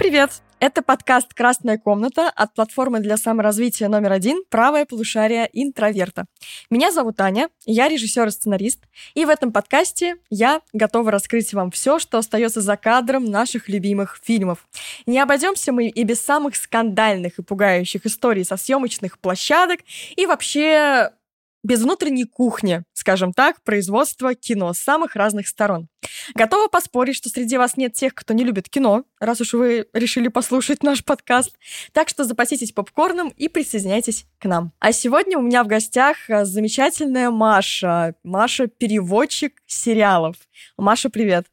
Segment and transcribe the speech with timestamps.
[0.00, 0.30] Привет!
[0.60, 6.24] Это подкаст «Красная комната» от платформы для саморазвития номер один «Правое полушарие интроверта».
[6.70, 11.70] Меня зовут Аня, я режиссер и сценарист, и в этом подкасте я готова раскрыть вам
[11.70, 14.66] все, что остается за кадром наших любимых фильмов.
[15.04, 19.80] Не обойдемся мы и без самых скандальных и пугающих историй со съемочных площадок
[20.16, 21.10] и вообще
[21.62, 25.88] без внутренней кухни, скажем так, производства кино с самых разных сторон.
[26.34, 30.28] Готова поспорить, что среди вас нет тех, кто не любит кино, раз уж вы решили
[30.28, 31.56] послушать наш подкаст.
[31.92, 34.72] Так что запаситесь попкорном и присоединяйтесь к нам.
[34.78, 38.14] А сегодня у меня в гостях э, замечательная Маша.
[38.22, 40.36] Маша— переводчик сериалов.
[40.76, 41.46] Маша, привет.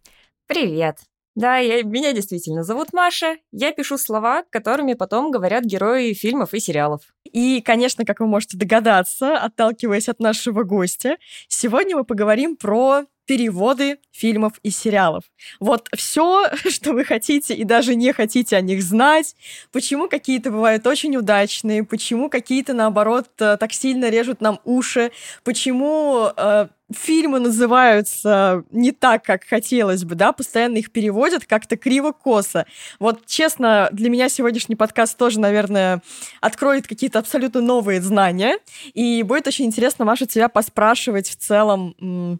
[0.47, 1.06] Привет.
[1.37, 3.37] Да, я, меня действительно зовут Маша.
[3.51, 7.01] Я пишу слова, которыми потом говорят герои фильмов и сериалов.
[7.31, 13.99] И, конечно, как вы можете догадаться, отталкиваясь от нашего гостя, сегодня мы поговорим про переводы
[14.11, 15.25] фильмов и сериалов.
[15.59, 19.35] Вот все, что вы хотите и даже не хотите о них знать,
[19.71, 25.11] почему какие-то бывают очень удачные, почему какие-то, наоборот, э, так сильно режут нам уши,
[25.43, 32.65] почему э, фильмы называются не так, как хотелось бы, да, постоянно их переводят как-то криво-косо.
[32.99, 36.01] Вот, честно, для меня сегодняшний подкаст тоже, наверное,
[36.39, 38.57] откроет какие-то абсолютно новые знания,
[38.93, 42.39] и будет очень интересно, Маша, тебя поспрашивать в целом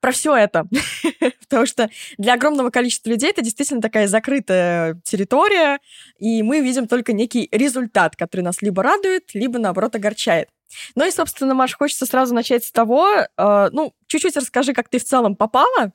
[0.00, 0.66] про все это.
[1.40, 5.78] Потому что для огромного количества людей это действительно такая закрытая территория,
[6.18, 10.48] и мы видим только некий результат, который нас либо радует, либо, наоборот, огорчает.
[10.94, 14.98] Ну и, собственно, Маш, хочется сразу начать с того, э, ну, чуть-чуть расскажи, как ты
[14.98, 15.90] в целом попала э,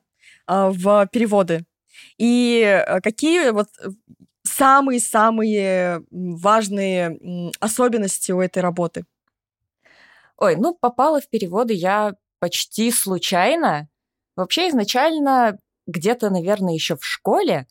[0.47, 1.65] в переводы,
[2.17, 3.67] и э, какие вот
[4.43, 9.05] самые-самые важные особенности у этой работы?
[10.37, 13.87] Ой, ну, попала в переводы я почти случайно.
[14.35, 17.67] Вообще изначально где-то, наверное, еще в школе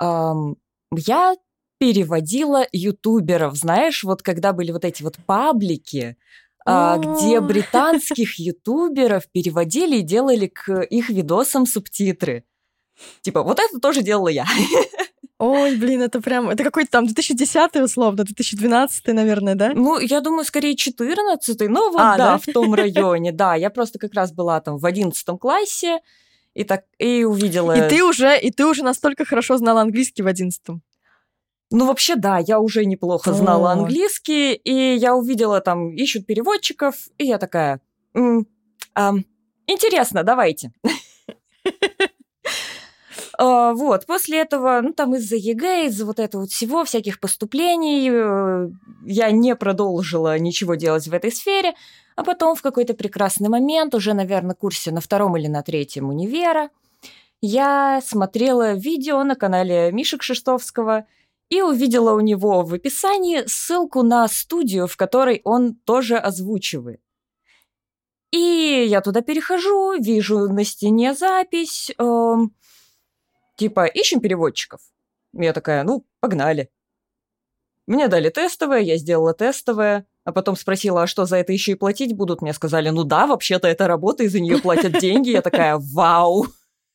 [0.00, 0.56] эм,
[0.92, 1.34] я
[1.78, 6.16] переводила ютуберов, знаешь, вот когда были вот эти вот паблики,
[6.66, 12.44] э, где британских ютуберов переводили и делали к их видосам субтитры.
[13.22, 14.46] Типа, вот это тоже делала я.
[15.38, 16.48] Ой, блин, это прям...
[16.48, 19.72] Это какой-то там 2010 условно, 2012, наверное, да?
[19.74, 23.54] Ну, я думаю, скорее 14 ну вот, а, да, да, в том районе, да.
[23.56, 26.00] Я просто как раз была там в 11 классе,
[26.54, 27.72] и так и увидела...
[27.72, 30.62] И ты уже, и ты уже настолько хорошо знала английский в 11
[31.70, 33.72] ну, вообще, да, я уже неплохо знала О.
[33.72, 37.80] английский, и я увидела там, ищут переводчиков, и я такая,
[38.14, 38.46] эм,
[39.66, 40.72] интересно, давайте.
[43.36, 48.10] А, вот, после этого, ну, там из-за ЕГЭ, из-за вот этого вот всего, всяких поступлений,
[48.10, 48.68] э,
[49.06, 51.74] я не продолжила ничего делать в этой сфере,
[52.16, 56.70] а потом в какой-то прекрасный момент, уже, наверное, курсе на втором или на третьем универа,
[57.40, 61.06] я смотрела видео на канале Миши Кшиштовского
[61.50, 67.00] и увидела у него в описании ссылку на студию, в которой он тоже озвучивает.
[68.32, 72.52] И я туда перехожу, вижу на стене запись, эм,
[73.56, 74.80] Типа, ищем переводчиков.
[75.32, 76.70] Я такая, ну, погнали.
[77.86, 81.76] Мне дали тестовое, я сделала тестовое, а потом спросила, а что, за это еще и
[81.76, 82.40] платить будут?
[82.40, 85.30] Мне сказали, ну да, вообще-то это работа, и за нее платят деньги.
[85.30, 86.46] Я такая, вау.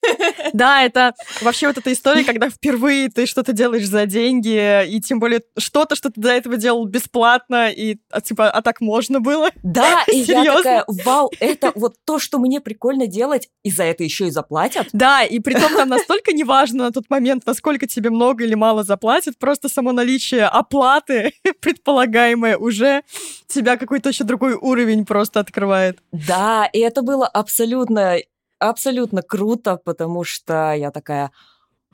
[0.54, 5.20] Да, это вообще вот эта история, когда впервые ты что-то делаешь за деньги, и тем
[5.20, 9.50] более что-то, что ты до этого делал бесплатно, и а, типа, а так можно было?
[9.64, 14.04] Да, и я такая, вау, это вот то, что мне прикольно делать, и за это
[14.04, 14.88] еще и заплатят?
[14.94, 18.84] Да, и при том там настолько неважно на тот момент, насколько тебе много или мало
[18.84, 23.04] заплатят, просто само наличие оплаты предполагаемое уже
[23.48, 26.00] тебя какой-то еще другой уровень просто открывает.
[26.12, 28.18] Да, и это было абсолютно
[28.60, 31.32] абсолютно круто, потому что я такая,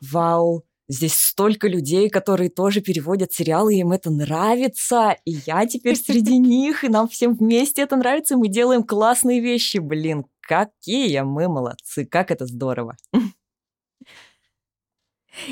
[0.01, 6.37] вау, здесь столько людей, которые тоже переводят сериалы, им это нравится, и я теперь среди
[6.39, 9.77] них, и нам всем вместе это нравится, и мы делаем классные вещи.
[9.77, 12.95] Блин, какие мы молодцы, как это здорово.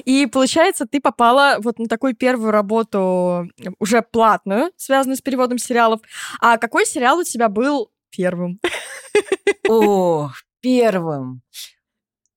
[0.05, 3.49] И получается, ты попала вот на такую первую работу,
[3.79, 5.99] уже платную, связанную с переводом сериалов.
[6.39, 8.61] А какой сериал у тебя был первым?
[9.69, 10.31] О,
[10.63, 11.41] первым.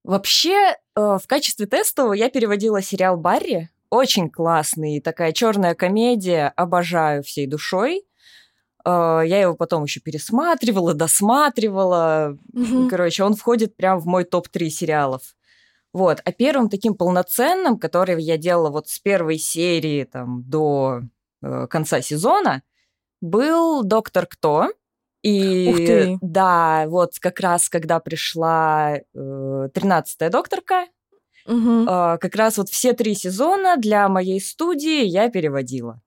[0.02, 3.70] Вообще, э, в качестве тестового я переводила сериал «Барри».
[3.88, 8.04] Очень классный, такая черная комедия, обожаю всей душой.
[8.84, 12.36] Э, я его потом еще пересматривала, досматривала.
[12.52, 12.88] Mm-hmm.
[12.88, 15.22] Короче, он входит прям в мой топ-3 сериалов.
[15.92, 16.20] Вот.
[16.24, 21.02] А первым таким полноценным, который я делала вот с первой серии там, до
[21.42, 22.62] э, конца сезона,
[23.20, 24.70] был «Доктор Кто».
[25.26, 30.86] И да, вот как раз когда пришла э, 13-я докторка,
[31.48, 31.84] Угу.
[31.86, 36.00] Как раз вот все три сезона для моей студии я переводила.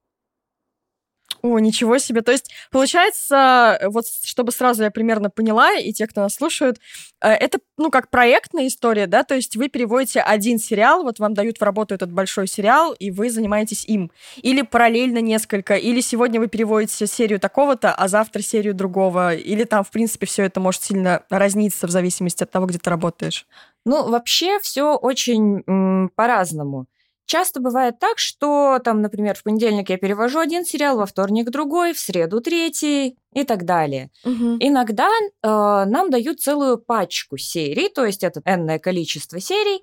[1.42, 2.22] О, ничего себе.
[2.22, 6.78] То есть, получается, вот чтобы сразу я примерно поняла, и те, кто нас слушают,
[7.22, 9.24] э, это, ну, как проектная история, да?
[9.24, 13.10] То есть вы переводите один сериал, вот вам дают в работу этот большой сериал, и
[13.10, 14.10] вы занимаетесь им.
[14.36, 19.82] Или параллельно несколько, или сегодня вы переводите серию такого-то, а завтра серию другого, или там,
[19.84, 23.46] в принципе, все это может сильно разниться в зависимости от того, где ты работаешь.
[23.86, 26.86] Ну, вообще все очень по-разному.
[27.30, 31.92] Часто бывает так, что там, например, в понедельник я перевожу один сериал, во вторник другой,
[31.92, 34.10] в среду третий и так далее.
[34.24, 34.56] Угу.
[34.58, 39.80] Иногда э, нам дают целую пачку серий, то есть это энное количество серий,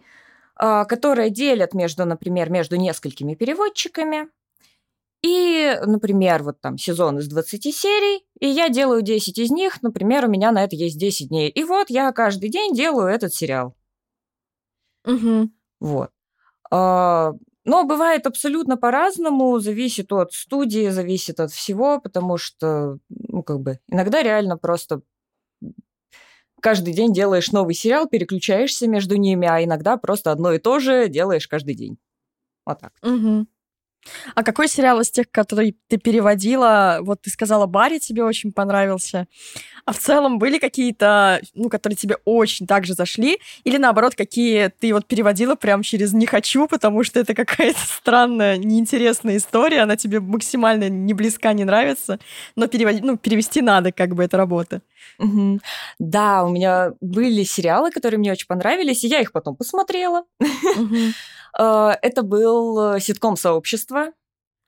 [0.60, 4.28] э, которые делят между, например, между несколькими переводчиками.
[5.24, 10.26] И, например, вот там сезон из 20 серий, и я делаю 10 из них, например,
[10.26, 11.50] у меня на это есть 10 дней.
[11.50, 13.74] И вот я каждый день делаю этот сериал.
[15.06, 15.50] Угу.
[15.80, 16.10] Вот.
[16.72, 17.34] А,
[17.66, 23.80] но бывает абсолютно по-разному, зависит от студии, зависит от всего, потому что, ну, как бы,
[23.88, 25.02] иногда реально просто
[26.62, 31.08] каждый день делаешь новый сериал, переключаешься между ними, а иногда просто одно и то же
[31.08, 31.98] делаешь каждый день.
[32.66, 32.94] Вот так.
[33.04, 33.48] Угу.
[34.36, 39.28] А какой сериал из тех, которые ты переводила, вот ты сказала, Барри тебе очень понравился,
[39.86, 44.68] а в целом были какие-то, ну, которые тебе очень так же зашли, или наоборот, какие
[44.80, 49.96] ты вот переводила прям через «не хочу», потому что это какая-то странная, неинтересная история, она
[49.96, 52.20] тебе максимально не близка, не нравится,
[52.56, 54.82] но переводи, ну, перевести надо, как бы, это работа.
[55.20, 55.60] Угу.
[56.00, 60.24] Да, у меня были сериалы, которые мне очень понравились, и я их потом посмотрела.
[60.40, 60.96] Угу.
[61.58, 64.12] Это был э, ситком «Сообщество».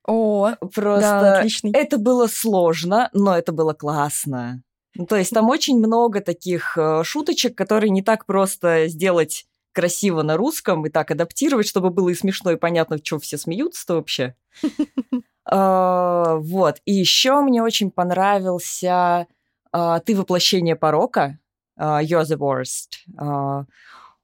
[0.08, 1.72] О, просто да, отличный.
[1.72, 4.64] это было сложно, но это было классно.
[4.96, 10.24] Ну, то есть там очень много таких э, шуточек, которые не так просто сделать красиво
[10.24, 13.96] на русском и так адаптировать, чтобы было и смешно, и понятно, в чем все смеются-то
[13.96, 14.36] вообще.
[15.52, 16.76] А, вот.
[16.86, 19.26] И еще мне очень понравился
[19.72, 21.40] «Ты воплощение порока»,
[21.78, 23.68] а, «You're the worst».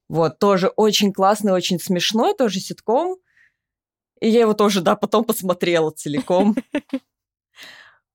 [0.07, 3.18] Вот, тоже очень классный, очень смешной, тоже ситком.
[4.21, 6.56] И я его тоже, да, потом посмотрела целиком.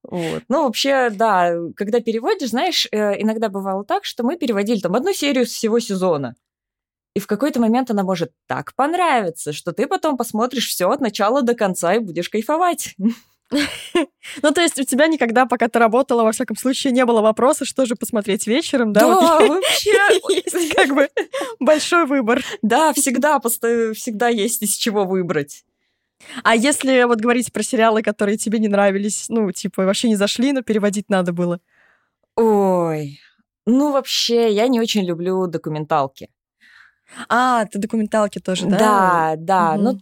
[0.02, 0.42] Вот.
[0.48, 5.12] Ну, вообще, да, когда переводишь, знаешь, э, иногда бывало так, что мы переводили там одну
[5.12, 6.36] серию с всего сезона.
[7.14, 11.42] И в какой-то момент она может так понравиться, что ты потом посмотришь все от начала
[11.42, 12.96] до конца и будешь кайфовать.
[14.42, 17.64] Ну, то есть у тебя никогда, пока ты работала, во всяком случае, не было вопроса,
[17.64, 19.00] что же посмотреть вечером, да?
[19.00, 19.90] Да, вообще.
[20.28, 21.08] Есть как бы
[21.58, 22.44] большой выбор.
[22.62, 25.64] Да, всегда, всегда есть из чего выбрать.
[26.44, 30.52] А если вот говорить про сериалы, которые тебе не нравились, ну, типа, вообще не зашли,
[30.52, 31.60] но переводить надо было?
[32.36, 33.18] Ой,
[33.66, 36.28] ну, вообще, я не очень люблю документалки.
[37.28, 38.78] А, ты документалки тоже, да?
[38.78, 39.74] Да, да.
[39.74, 39.82] Угу.
[39.82, 40.00] Ну,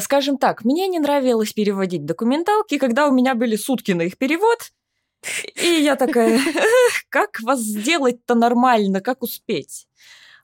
[0.00, 4.72] скажем так, мне не нравилось переводить документалки, когда у меня были сутки на их перевод.
[5.56, 6.40] И я такая,
[7.08, 9.88] как вас сделать-то нормально, как успеть?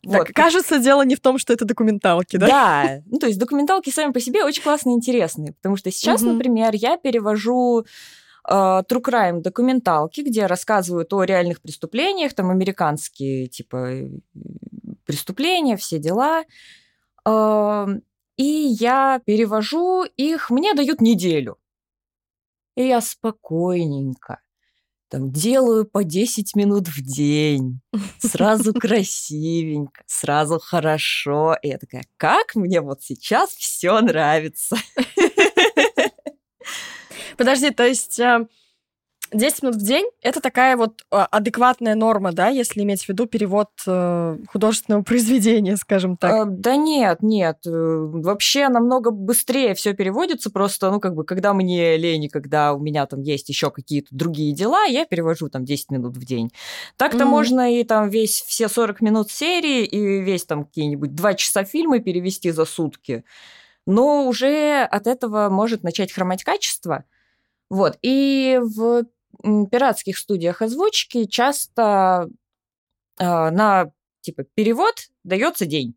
[0.04, 0.26] Вот.
[0.26, 2.46] Так, кажется, дело не в том, что это документалки, да?
[2.46, 3.02] Да.
[3.06, 5.52] Ну, то есть документалки сами по себе очень классные и интересные.
[5.54, 6.32] Потому что сейчас, угу.
[6.32, 7.84] например, я перевожу
[8.46, 14.10] э, True Crime документалки, где рассказывают о реальных преступлениях, там американские, типа,
[15.06, 16.44] преступления, все дела.
[17.24, 17.86] Э,
[18.36, 21.58] и я перевожу их, мне дают неделю.
[22.76, 24.40] И я спокойненько
[25.14, 27.80] там делаю по 10 минут в день,
[28.18, 31.56] сразу красивенько, сразу хорошо.
[31.62, 34.76] И я такая, как мне вот сейчас все нравится.
[37.36, 38.48] Подожди, то есть э,
[39.34, 43.26] 10 минут в день— это такая вот а, адекватная норма, да, если иметь в виду
[43.26, 46.32] перевод э, художественного произведения, скажем так?
[46.32, 47.58] А, да нет, нет.
[47.66, 50.50] Э, вообще намного быстрее все переводится.
[50.50, 54.54] Просто, ну, как бы, когда мне лень, когда у меня там есть еще какие-то другие
[54.54, 56.50] дела, я перевожу там 10 минут в день.
[56.96, 57.24] Так-то mm-hmm.
[57.24, 61.98] можно и там весь все 40 минут серии и весь там какие-нибудь 2 часа фильма
[61.98, 63.24] перевести за сутки.
[63.86, 67.04] Но уже от этого может начать хромать качество.
[67.70, 67.98] Вот.
[68.02, 69.04] И в
[69.70, 72.28] пиратских студиях озвучки часто
[73.18, 75.94] э, на типа перевод дается день.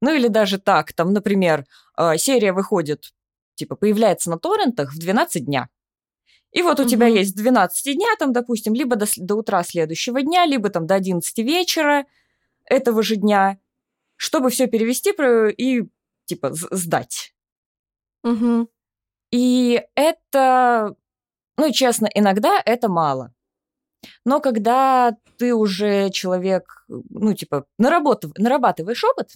[0.00, 3.12] Ну или даже так, там, например, э, серия выходит,
[3.54, 5.68] типа появляется на торрентах в 12 дня.
[6.52, 6.90] И вот у угу.
[6.90, 10.94] тебя есть 12 дня, там, допустим, либо до, до утра следующего дня, либо там до
[10.94, 12.06] 11 вечера
[12.64, 13.58] этого же дня,
[14.16, 15.12] чтобы все перевести
[15.56, 15.88] и
[16.24, 17.34] типа сдать.
[18.24, 18.68] Угу.
[19.30, 20.94] И это
[21.58, 23.34] ну, честно, иногда это мало.
[24.24, 29.32] Но когда ты уже человек, ну, типа, нарабатываешь опыт,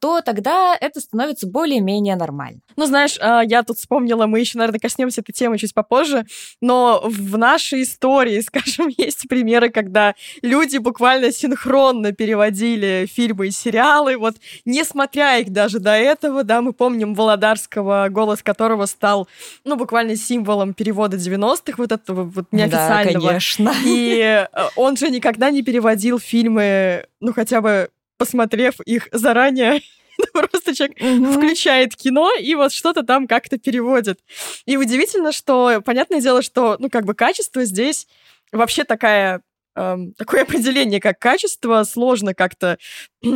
[0.00, 2.60] то тогда это становится более-менее нормально.
[2.76, 6.26] Ну, знаешь, а, я тут вспомнила, мы еще, наверное, коснемся этой темы чуть попозже,
[6.60, 14.16] но в нашей истории, скажем, есть примеры, когда люди буквально синхронно переводили фильмы и сериалы,
[14.16, 19.28] вот несмотря их даже до этого, да, мы помним Володарского, голос которого стал,
[19.64, 23.20] ну, буквально символом перевода 90-х, вот этого вот неофициального.
[23.20, 23.74] Да, конечно.
[23.84, 24.46] И э,
[24.76, 29.82] он же никогда не переводил фильмы, ну, хотя бы посмотрев их заранее,
[30.32, 31.36] просто человек mm-hmm.
[31.36, 34.20] включает кино и вот что-то там как-то переводит.
[34.64, 38.06] И удивительно, что, понятное дело, что, ну, как бы качество здесь
[38.52, 39.42] вообще такая,
[39.74, 42.78] эм, такое определение, как качество, сложно как-то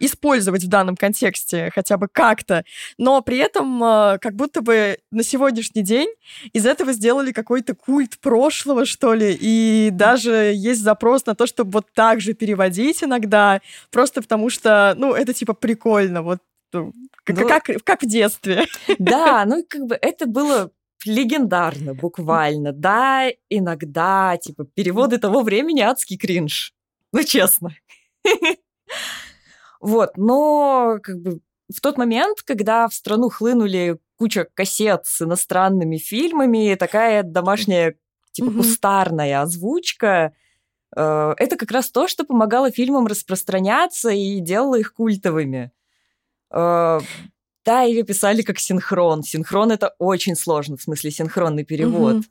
[0.00, 2.64] использовать в данном контексте хотя бы как-то,
[2.98, 6.08] но при этом а, как будто бы на сегодняшний день
[6.52, 11.70] из этого сделали какой-то культ прошлого, что ли, и даже есть запрос на то, чтобы
[11.70, 13.60] вот так же переводить иногда,
[13.90, 16.38] просто потому что, ну, это типа прикольно, вот
[16.72, 16.92] ну,
[17.24, 18.66] как, ну, как, как в детстве.
[18.98, 20.70] Да, ну как бы это было
[21.04, 22.72] легендарно, буквально.
[22.72, 26.74] Да, иногда, типа, переводы того времени адский кринж.
[27.12, 27.74] Ну, честно.
[29.80, 31.40] Вот, но как бы
[31.74, 37.94] в тот момент, когда в страну хлынули куча кассет с иностранными фильмами, такая домашняя,
[38.32, 40.34] типа, кустарная озвучка,
[40.94, 45.72] э, это как раз то, что помогало фильмам распространяться и делало их культовыми.
[46.52, 47.00] Э,
[47.64, 49.22] да, или писали как синхрон.
[49.22, 52.24] Синхрон это очень сложно, в смысле синхронный перевод.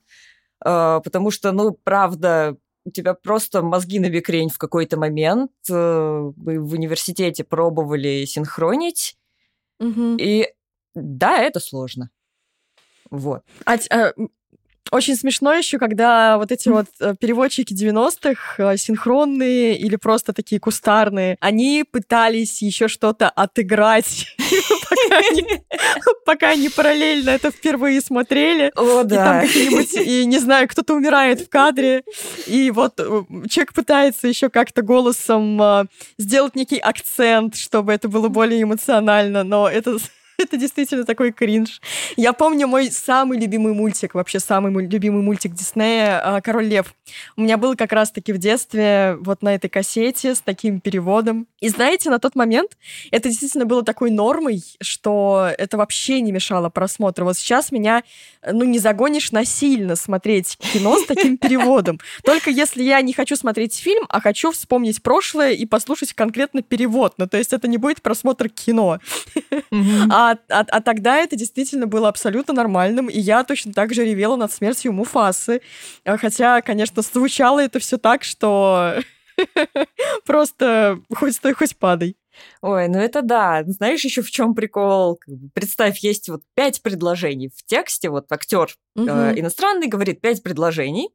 [0.64, 5.52] Э, потому что, ну, правда, у тебя просто мозги на бекрень в какой-то момент.
[5.70, 9.18] Э, вы в университете пробовали синхронить.
[9.80, 10.18] Угу.
[10.20, 10.48] И
[10.96, 12.10] да, это сложно.
[13.10, 13.44] Вот.
[13.66, 14.14] А, а,
[14.92, 20.60] очень смешно еще, когда вот эти вот э, переводчики 90-х, э, синхронные или просто такие
[20.60, 24.36] кустарные, они пытались еще что-то отыграть,
[26.26, 28.72] пока они параллельно это впервые смотрели.
[28.76, 29.44] О, да.
[29.44, 32.04] И не знаю, кто-то умирает в кадре,
[32.48, 38.62] и вот э, человек пытается еще как-то голосом сделать некий акцент, чтобы это было более
[38.64, 39.98] эмоционально, но это
[40.40, 41.82] Это действительно такой кринж.
[42.16, 46.94] Я помню мой самый любимый мультик, вообще самый мой любимый мультик Диснея а, «Король лев».
[47.36, 51.48] У меня был как раз-таки в детстве вот на этой кассете с таким переводом.
[51.60, 52.78] И знаете, на тот момент
[53.12, 57.26] это действительно было такой нормой, что это вообще не мешало просмотру.
[57.26, 58.04] Вот сейчас меня,
[58.50, 62.00] ну, не загонишь насильно смотреть кино с таким переводом.
[62.24, 67.16] Только если я не хочу смотреть фильм, а хочу вспомнить прошлое и послушать конкретно перевод.
[67.18, 69.00] Ну, то есть это не будет просмотр кино.
[70.10, 74.06] А а, а, а тогда это действительно было абсолютно нормальным, и я точно так же
[74.06, 75.62] ревела над смертью Муфасы.
[76.06, 78.96] А, хотя, конечно, звучало это все так, что
[80.26, 82.16] просто хоть стой, хоть падай.
[82.62, 83.64] Ой, ну это да.
[83.66, 85.20] Знаешь еще в чем прикол?
[85.54, 88.10] Представь, есть вот пять предложений в тексте.
[88.10, 89.08] Вот актер угу.
[89.08, 91.10] э, иностранный говорит пять предложений.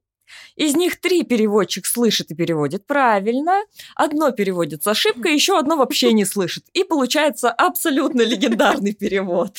[0.56, 3.62] Из них три переводчик слышит и переводит правильно,
[3.94, 6.64] одно переводит с ошибкой, еще одно вообще не слышит.
[6.72, 9.56] И получается абсолютно легендарный перевод.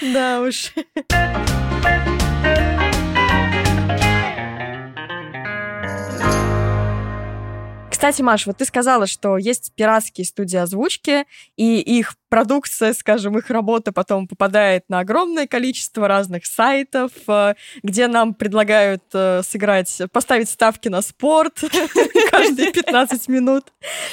[0.00, 0.72] Да уж.
[7.96, 11.24] Кстати, Маш, вот ты сказала, что есть пиратские студии озвучки,
[11.56, 18.08] и их продукция, скажем, их работа потом попадает на огромное количество разных сайтов, э, где
[18.08, 21.60] нам предлагают э, сыграть, поставить ставки на спорт
[22.30, 23.72] каждые 15 минут,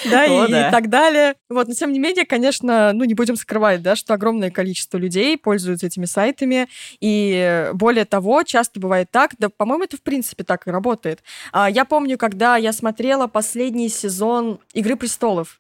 [0.10, 1.36] да, и, так далее.
[1.50, 5.38] Вот, но тем не менее, конечно, ну, не будем скрывать, да, что огромное количество людей
[5.38, 6.68] пользуются этими сайтами,
[7.00, 11.24] и более того, часто бывает так, да, по-моему, это в принципе так и работает.
[11.52, 15.60] А, я помню, когда я смотрела последний сезон «Игры престолов»,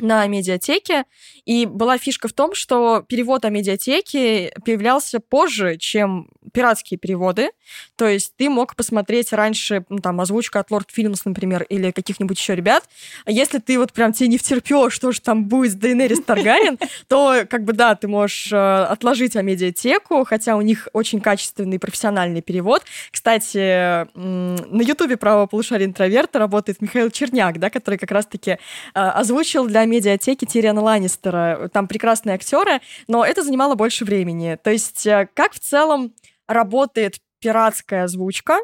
[0.00, 1.04] на медиатеке.
[1.44, 7.50] И была фишка в том, что перевод о медиатеке появлялся позже, чем пиратские переводы.
[7.96, 12.38] То есть ты мог посмотреть раньше ну, там озвучку от Lord Films, например, или каких-нибудь
[12.38, 12.88] еще ребят.
[13.24, 16.78] А если ты вот прям тебе не втерпешь, что же там будет с Дейнерис Таргарин,
[17.08, 21.78] то как бы да, ты можешь э, отложить о медиатеку, хотя у них очень качественный
[21.78, 22.82] профессиональный перевод.
[23.10, 28.58] Кстати, на Ютубе «Право полушария интроверта» работает Михаил Черняк, да, который как раз-таки э,
[28.94, 31.68] озвучил для медиатеки Тириана Ланнистера.
[31.72, 34.58] Там прекрасные актеры, но это занимало больше времени.
[34.62, 36.14] То есть э, как в целом
[36.46, 38.58] работает пиратская озвучка,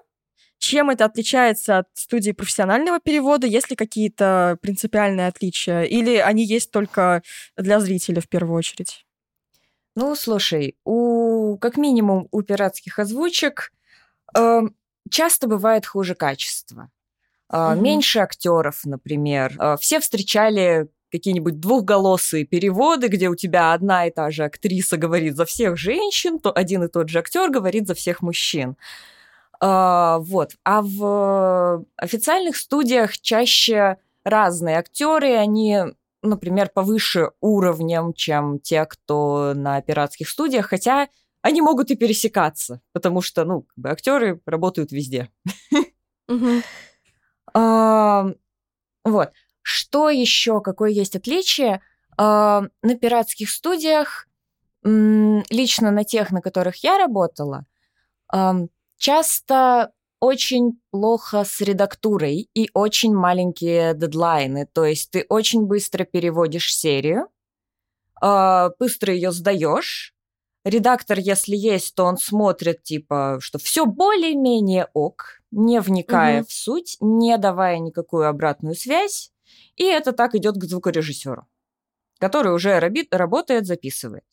[0.59, 3.47] чем это отличается от студии профессионального перевода?
[3.47, 5.83] Есть ли какие-то принципиальные отличия?
[5.83, 7.23] Или они есть только
[7.57, 9.05] для зрителя в первую очередь?
[9.95, 13.73] Ну, слушай, у как минимум у пиратских озвучек
[14.37, 14.63] э,
[15.11, 16.91] часто бывает хуже качество.
[17.49, 17.81] Угу.
[17.81, 19.55] Меньше актеров, например.
[19.59, 25.37] Э, все встречали какие-нибудь двухголосые переводы, где у тебя одна и та же актриса говорит
[25.37, 28.77] за всех женщин, то один и тот же актер говорит за всех мужчин.
[29.61, 30.53] А, вот.
[30.65, 35.79] А в официальных студиях чаще разные актеры, они,
[36.23, 41.09] например, повыше уровнем, чем те, кто на пиратских студиях, хотя
[41.43, 45.31] они могут и пересекаться, потому что, ну, как бы актеры работают везде.
[49.07, 49.31] Вот.
[49.69, 51.81] Что еще, какое есть отличие?
[52.17, 54.29] А, на пиратских студиях,
[54.85, 57.67] лично на тех, на которых я работала,
[58.97, 64.69] часто очень плохо с редактурой и очень маленькие дедлайны.
[64.73, 67.27] То есть ты очень быстро переводишь серию,
[68.23, 70.15] а, быстро ее сдаешь.
[70.65, 76.47] Редактор, если есть, то он смотрит, типа, что все более-менее ок, не вникая угу.
[76.49, 79.33] в суть, не давая никакую обратную связь.
[79.77, 81.47] И это так идет к звукорежиссеру,
[82.19, 82.79] который уже
[83.11, 84.25] работает, записывает.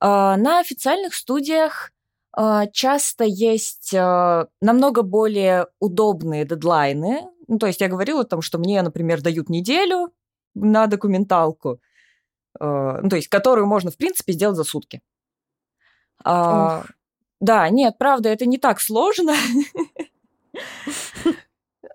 [0.00, 1.92] А, на официальных студиях
[2.32, 7.28] а, часто есть а, намного более удобные дедлайны.
[7.48, 10.12] Ну, то есть я говорила там, что мне, например, дают неделю
[10.54, 11.80] на документалку,
[12.58, 15.00] ну, то есть которую можно, в принципе, сделать за сутки.
[16.24, 16.86] Ох.
[17.40, 19.34] Да, нет, правда, это не так сложно.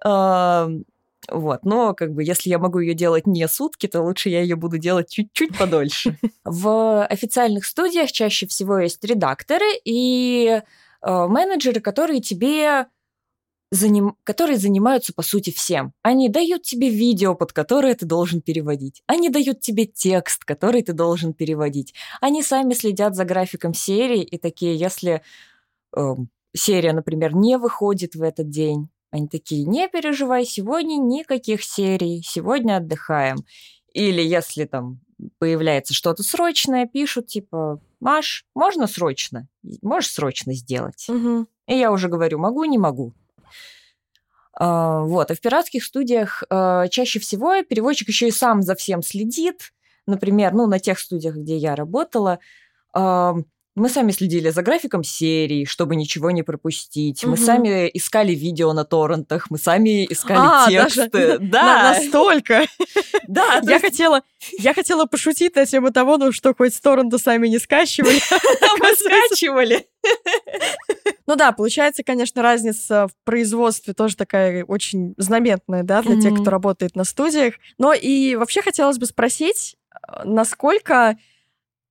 [1.30, 4.56] Вот, но как бы если я могу ее делать не сутки, то лучше я ее
[4.56, 6.18] буду делать чуть-чуть подольше.
[6.44, 10.62] В официальных студиях чаще всего есть редакторы и
[11.02, 12.88] э, менеджеры, которые тебе
[13.72, 14.16] заним...
[14.24, 15.94] которые занимаются, по сути, всем.
[16.02, 19.02] Они дают тебе видео, под которое ты должен переводить.
[19.08, 21.94] Они дают тебе текст, который ты должен переводить.
[22.22, 25.22] Они сами следят за графиком серии и такие, если
[25.96, 26.16] э,
[26.56, 32.78] серия, например, не выходит в этот день, они такие, не переживай, сегодня никаких серий, сегодня
[32.78, 33.38] отдыхаем.
[33.94, 35.00] Или если там
[35.40, 39.48] появляется что-то срочное, пишут типа, Маш, можно срочно?
[39.82, 41.08] Можешь срочно сделать?
[41.10, 41.48] Угу.
[41.68, 43.14] И я уже говорю, могу, не могу.
[44.58, 49.02] А, вот, а в пиратских студиях а, чаще всего переводчик еще и сам за всем
[49.02, 49.74] следит.
[50.08, 52.40] Например, ну, на тех студиях, где я работала,
[52.94, 53.36] а,
[53.76, 57.24] мы сами следили за графиком серий, чтобы ничего не пропустить.
[57.24, 57.32] Угу.
[57.32, 61.10] Мы сами искали видео на торрентах, мы сами искали а, тексты.
[61.12, 62.66] Даже да, настолько.
[63.28, 64.22] Да, я хотела,
[64.60, 68.20] я хотела пошутить на тему того, ну что хоть с торрента сами не скачивали.
[68.80, 69.88] Мы скачивали.
[71.26, 76.52] Ну да, получается, конечно, разница в производстве тоже такая очень знаменная, да, для тех, кто
[76.52, 77.56] работает на студиях.
[77.80, 81.18] Но и вообще хотелось бы спросить, э, насколько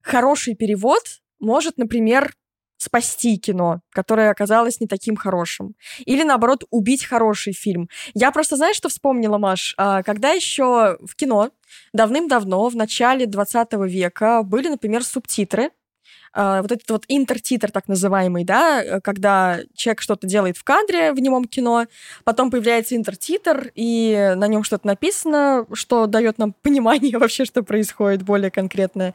[0.02, 1.02] хороший перевод
[1.44, 2.32] может, например,
[2.76, 5.74] спасти кино, которое оказалось не таким хорошим.
[6.04, 7.88] Или, наоборот, убить хороший фильм.
[8.14, 9.74] Я просто, знаешь, что вспомнила, Маш?
[9.78, 11.50] А, когда еще в кино
[11.92, 15.70] давным-давно, в начале 20 века, были, например, субтитры,
[16.62, 21.20] вот этот вот интертитр так называемый, да, э, когда человек что-то делает в кадре в
[21.20, 21.86] немом кино,
[22.24, 28.22] потом появляется интертитр, и на нем что-то написано, что дает нам понимание вообще, что происходит
[28.22, 29.14] более конкретное.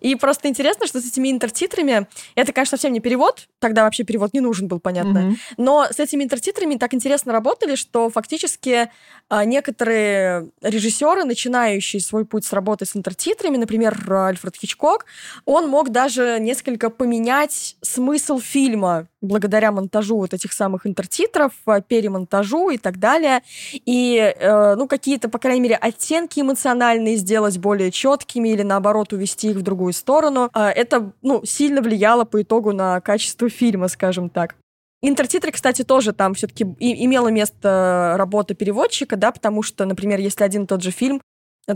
[0.00, 4.34] И просто интересно, что с этими интертитрами, это, конечно, совсем не перевод, тогда вообще перевод
[4.34, 5.54] не нужен был, понятно, mm-hmm.
[5.56, 8.90] но с этими интертитрами так интересно работали, что фактически
[9.30, 15.06] а, некоторые режиссеры, начинающие свой путь с работы с интертитрами, например, Альфред Хичкок,
[15.46, 21.80] он мог даже не несколько поменять смысл фильма благодаря монтажу вот этих самых интертитров, э,
[21.86, 23.42] перемонтажу и так далее.
[23.72, 29.50] И, э, ну, какие-то, по крайней мере, оттенки эмоциональные сделать более четкими или, наоборот, увести
[29.50, 30.50] их в другую сторону.
[30.52, 34.56] Э, это, ну, сильно влияло по итогу на качество фильма, скажем так.
[35.00, 40.64] Интертитры, кстати, тоже там все-таки имело место работа переводчика, да, потому что, например, если один
[40.64, 41.20] и тот же фильм,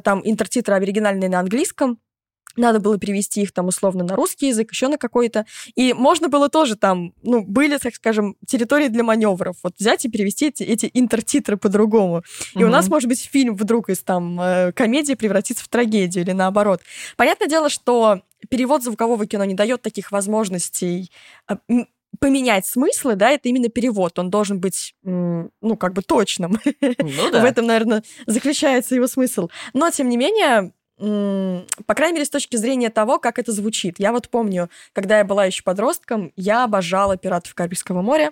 [0.03, 1.99] там интертитры оригинальные на английском,
[2.57, 5.47] надо было перевести их там условно на русский язык, еще на какой-то.
[5.75, 9.57] И можно было тоже там, ну, были, так скажем, территории для маневров.
[9.63, 12.23] Вот взять и перевести эти, эти интертитры по-другому.
[12.55, 12.65] И mm-hmm.
[12.65, 16.83] у нас, может быть, фильм вдруг из там э, комедии превратится в трагедию или наоборот.
[17.17, 21.11] Понятное дело, что перевод звукового кино не дает таких возможностей
[21.49, 21.57] э,
[22.19, 24.19] поменять смыслы, да, это именно перевод.
[24.19, 26.59] Он должен быть, ну, как бы точным.
[26.81, 27.43] Ну, да.
[27.43, 29.49] В этом, наверное, заключается его смысл.
[29.73, 33.97] Но, тем не менее, по крайней мере, с точки зрения того, как это звучит.
[33.99, 38.31] Я вот помню, когда я была еще подростком, я обожала «Пиратов Карибского моря».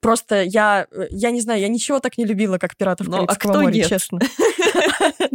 [0.00, 3.24] Просто я, э, я не знаю, я ничего так не любила, как «Пиратов Но, ну,
[3.24, 3.88] а Карибского а моря», нет?
[3.88, 4.18] честно.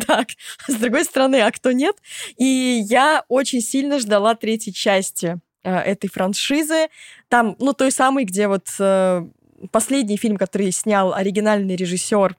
[0.08, 0.30] Так,
[0.68, 1.96] с другой стороны, а кто нет?
[2.38, 2.46] И
[2.84, 6.88] я очень сильно ждала третьей части э, этой франшизы.
[7.28, 9.28] Там, ну, той самой, где вот э,
[9.72, 12.36] последний фильм, который снял оригинальный режиссер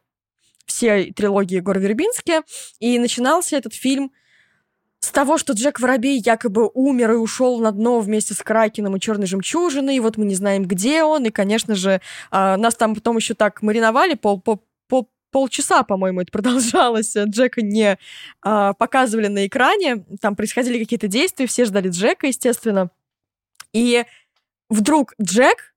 [0.70, 2.42] все трилогии Гор Вербински.
[2.78, 4.12] И начинался этот фильм
[5.00, 9.00] с того, что Джек Воробей якобы умер и ушел на дно вместе с Кракеном и
[9.00, 12.94] Черной Жемчужиной, и вот мы не знаем, где он, и, конечно же, э, нас там
[12.94, 17.16] потом еще так мариновали пол, пол, пол, полчаса, по-моему, это продолжалось.
[17.16, 17.96] Джека не
[18.44, 22.90] э, показывали на экране, там происходили какие-то действия, все ждали Джека, естественно.
[23.72, 24.04] И
[24.68, 25.74] вдруг Джек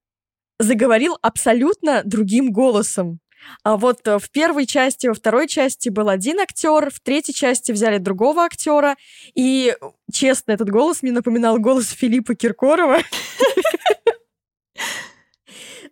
[0.60, 3.20] заговорил абсолютно другим голосом.
[3.64, 7.72] А вот э, в первой части, во второй части был один актер, в третьей части
[7.72, 8.96] взяли другого актера.
[9.36, 9.76] И,
[10.12, 13.00] честно, этот голос мне напоминал голос Филиппа Киркорова.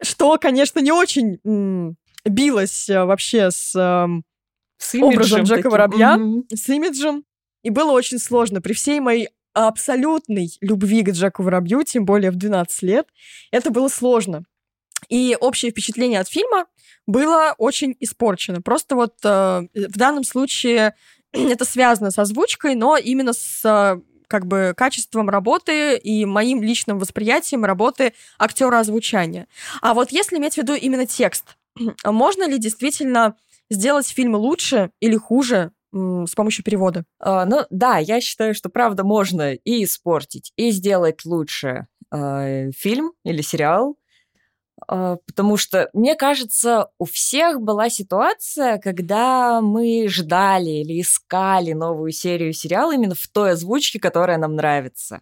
[0.01, 1.39] Что, конечно, не очень
[2.25, 4.23] билось э, вообще с эм,
[5.01, 6.19] образом Джека Воробья,
[6.53, 7.23] с имиджем.
[7.63, 8.61] И было очень сложно.
[8.61, 13.07] При всей моей абсолютной любви к Джеку Воробью, тем более в 12 лет,
[13.51, 14.43] это было сложно.
[15.09, 16.65] И общее впечатление от фильма
[17.07, 18.61] было очень испорчено.
[18.61, 20.95] Просто вот э, в данном случае
[21.31, 26.99] это связано с озвучкой, но именно с э, как бы качеством работы и моим личным
[26.99, 29.47] восприятием работы актера озвучания.
[29.81, 31.57] А вот если иметь в виду именно текст,
[32.05, 33.35] можно ли действительно
[33.69, 37.03] сделать фильм лучше или хуже с помощью перевода?
[37.21, 43.11] Uh, ну да, я считаю, что правда можно и испортить, и сделать лучше uh, фильм
[43.25, 44.00] или сериал, а,
[44.91, 52.51] потому что, мне кажется, у всех была ситуация, когда мы ждали или искали новую серию
[52.51, 55.21] сериала именно в той озвучке, которая нам нравится.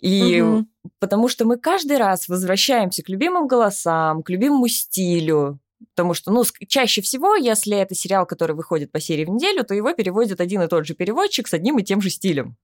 [0.00, 0.66] И угу.
[0.98, 5.58] потому что мы каждый раз возвращаемся к любимым голосам, к любимому стилю.
[5.94, 9.74] Потому что, ну, чаще всего, если это сериал, который выходит по серии в неделю, то
[9.74, 12.56] его переводит один и тот же переводчик с одним и тем же стилем.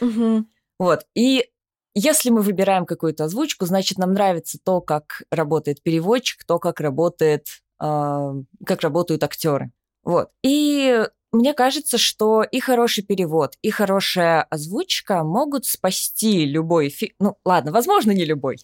[0.00, 0.44] Угу.
[0.78, 1.06] Вот.
[1.16, 1.48] И
[1.94, 7.46] если мы выбираем какую-то озвучку, значит, нам нравится то, как работает переводчик, то, как работает,
[7.80, 8.32] э,
[8.64, 9.70] как работают актеры.
[10.02, 10.30] Вот.
[10.42, 17.14] И мне кажется, что и хороший перевод, и хорошая озвучка могут спасти любой фильм.
[17.18, 18.58] Ну, ладно, возможно, не любой,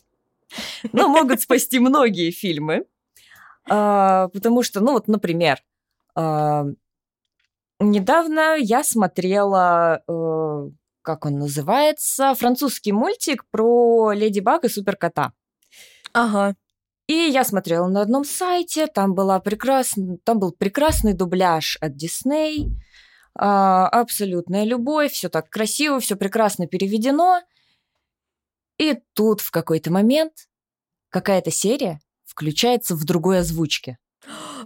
[0.92, 2.84] но могут спасти многие фильмы.
[3.70, 5.62] А, потому что, ну, вот, например,
[6.14, 6.66] а,
[7.80, 10.70] недавно я смотрела э,
[11.08, 15.32] как он называется, французский мультик про Леди Баг и Суперкота.
[16.12, 16.54] Ага.
[17.06, 20.16] И я смотрела на одном сайте, там, была прекрасн...
[20.22, 22.68] там был прекрасный дубляж от Дисней,
[23.34, 27.40] а, абсолютная любовь, все так красиво, все прекрасно переведено.
[28.76, 30.34] И тут в какой-то момент
[31.08, 33.96] какая-то серия включается в другой озвучке.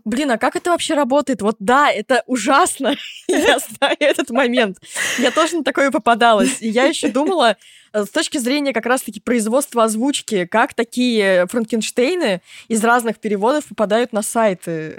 [0.04, 1.42] Блин, а как это вообще работает?
[1.42, 2.94] Вот да, это ужасно.
[3.28, 4.78] я знаю этот момент.
[5.18, 6.60] Я тоже на такое попадалась.
[6.60, 7.56] И я еще думала,
[7.92, 14.12] э, с точки зрения как раз-таки производства озвучки, как такие Франкенштейны из разных переводов попадают
[14.12, 14.96] на сайты.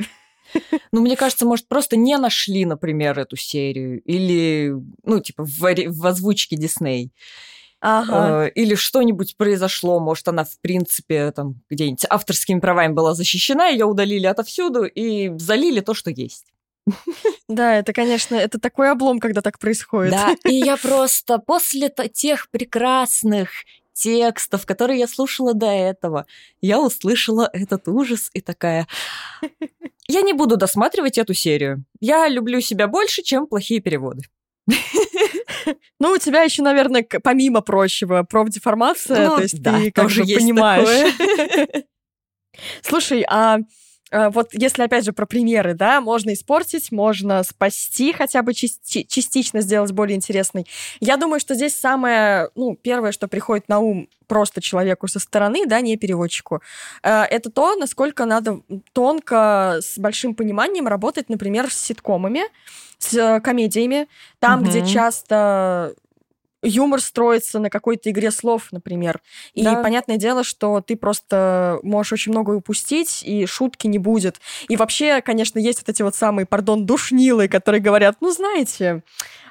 [0.91, 4.01] Ну, мне кажется, может, просто не нашли, например, эту серию.
[4.03, 7.11] Или, ну, типа, в, в озвучке Дисней.
[7.85, 8.45] Ага.
[8.45, 13.85] Э, или что-нибудь произошло, может, она, в принципе, там где-нибудь авторскими правами была защищена, ее
[13.85, 16.45] удалили отовсюду и залили то, что есть.
[17.49, 20.11] Да, это, конечно, это такой облом, когда так происходит.
[20.11, 23.49] Да, и я просто после тех прекрасных
[23.91, 26.25] текстов, которые я слушала до этого,
[26.61, 28.87] я услышала этот ужас и такая...
[30.07, 31.83] Я не буду досматривать эту серию.
[31.99, 34.23] Я люблю себя больше, чем плохие переводы.
[35.99, 40.23] Ну, у тебя еще, наверное, помимо прочего, профдеформация, ну, то есть да, ты как же
[40.23, 41.13] понимаешь.
[42.81, 43.59] Слушай, а,
[44.29, 49.61] вот если, опять же, про примеры, да, можно испортить, можно спасти, хотя бы части- частично
[49.61, 50.67] сделать более интересной.
[50.99, 55.65] Я думаю, что здесь самое, ну, первое, что приходит на ум просто человеку со стороны,
[55.65, 56.61] да, не переводчику,
[57.01, 58.61] а, это то, насколько надо
[58.93, 62.43] тонко, с большим пониманием работать, например, с ситкомами,
[62.97, 64.07] с э, комедиями,
[64.39, 64.69] там, угу.
[64.69, 65.93] где часто
[66.63, 69.21] юмор строится на какой-то игре слов, например.
[69.53, 69.81] И да.
[69.81, 74.39] понятное дело, что ты просто можешь очень много упустить, и шутки не будет.
[74.67, 79.03] И вообще, конечно, есть вот эти вот самые, пардон, душнилы, которые говорят, ну, знаете,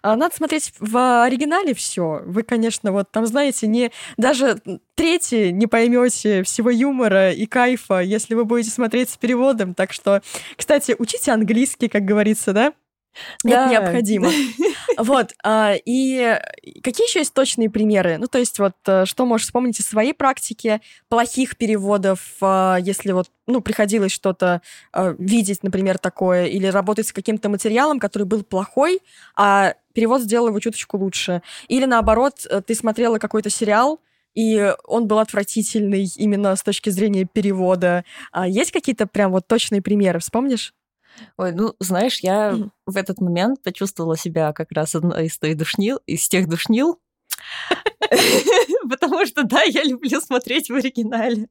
[0.03, 2.23] а, надо смотреть в оригинале все.
[2.27, 4.61] Вы, конечно, вот там, знаете, не даже
[4.97, 9.75] третье не поймете всего юмора и кайфа, если вы будете смотреть с переводом.
[9.75, 10.23] Так что,
[10.57, 12.73] кстати, учите английский, как говорится, да?
[13.45, 13.65] Да.
[13.65, 14.31] Это необходимо.
[14.99, 15.33] Вот.
[15.43, 16.39] А, и
[16.83, 18.19] какие еще есть точные примеры?
[18.19, 23.13] Ну, то есть вот э, что можешь вспомнить из своей практики плохих переводов, а, если
[23.13, 24.61] вот, ну, приходилось что-то
[24.93, 29.01] а, видеть, например, такое, или работать с каким-то материалом, который был плохой,
[29.35, 31.43] а перевод сделал его чуточку лучше.
[31.69, 33.99] Или наоборот, э, ты смотрела какой-то сериал,
[34.35, 38.05] и он был отвратительный именно с точки зрения перевода.
[38.47, 40.73] Есть какие-то прям вот точные примеры, вспомнишь?
[41.37, 42.71] Ой, ну, знаешь, я mm-hmm.
[42.87, 47.01] в этот момент почувствовала себя как раз одной из, той душнил, из тех душнил,
[48.89, 51.49] потому что, да, я люблю смотреть в оригинале.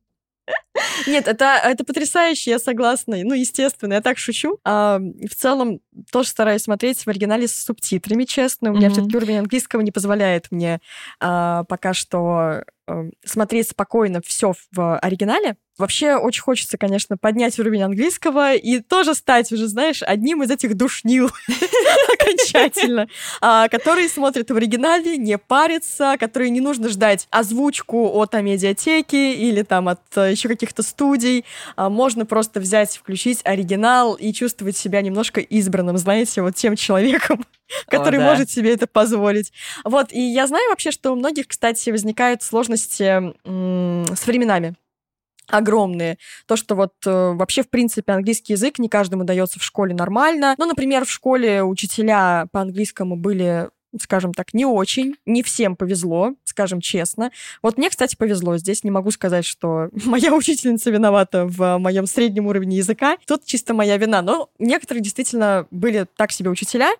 [1.07, 3.17] Нет, это, это потрясающе, я согласна.
[3.23, 4.59] Ну, естественно, я так шучу.
[4.63, 5.79] А, в целом,
[6.11, 8.71] тоже стараюсь смотреть в оригинале с субтитрами, честно.
[8.71, 8.91] У меня mm-hmm.
[8.91, 10.81] все-таки уровень английского не позволяет мне
[11.19, 15.57] а, пока что а, смотреть спокойно все в оригинале.
[15.81, 20.75] Вообще очень хочется, конечно, поднять уровень английского и тоже стать уже, знаешь, одним из этих
[20.77, 21.31] душнил
[22.13, 23.07] окончательно,
[23.41, 29.63] а, которые смотрят в оригинале, не парятся, которые не нужно ждать озвучку от медиатеки или
[29.63, 31.45] там от э, еще каких-то студий.
[31.75, 37.43] А, можно просто взять, включить оригинал и чувствовать себя немножко избранным, знаете, вот тем человеком,
[37.87, 38.29] который О, да.
[38.29, 39.51] может себе это позволить.
[39.83, 44.75] Вот, и я знаю вообще, что у многих, кстати, возникают сложности с временами
[45.51, 46.17] огромные.
[46.47, 50.55] То, что вот э, вообще, в принципе, английский язык не каждому дается в школе нормально.
[50.57, 55.15] Ну, например, в школе учителя по английскому были скажем так, не очень.
[55.25, 57.31] Не всем повезло, скажем честно.
[57.61, 58.57] Вот мне, кстати, повезло.
[58.57, 63.17] Здесь не могу сказать, что моя учительница виновата в моем среднем уровне языка.
[63.25, 64.21] Тут чисто моя вина.
[64.21, 66.91] Но некоторые действительно были так себе учителя.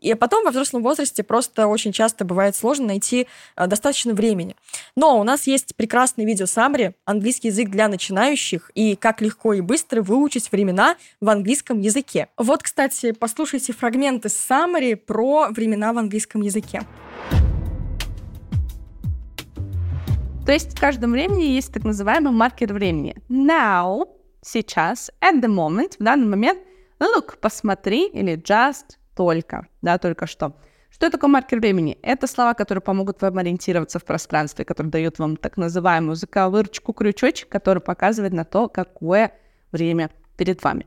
[0.00, 4.56] И потом во взрослом возрасте просто очень часто бывает сложно найти а, достаточно времени.
[4.96, 9.60] Но у нас есть прекрасный видео саммари «Английский язык для начинающих» и как легко и
[9.60, 12.28] быстро выучить времена в английском языке.
[12.36, 16.82] Вот, кстати, послушайте фрагменты саммари про времена в английском английском языке.
[20.46, 23.14] То есть в каждом времени есть так называемый маркер времени.
[23.28, 24.08] Now,
[24.42, 26.60] сейчас, at the moment, в данный момент,
[26.98, 30.56] look, посмотри, или just, только, да, только что.
[30.90, 31.98] Что такое маркер времени?
[32.02, 37.48] Это слова, которые помогут вам ориентироваться в пространстве, которые дают вам так называемую заковырочку, крючочек,
[37.48, 39.30] который показывает на то, какое
[39.70, 40.86] время перед вами.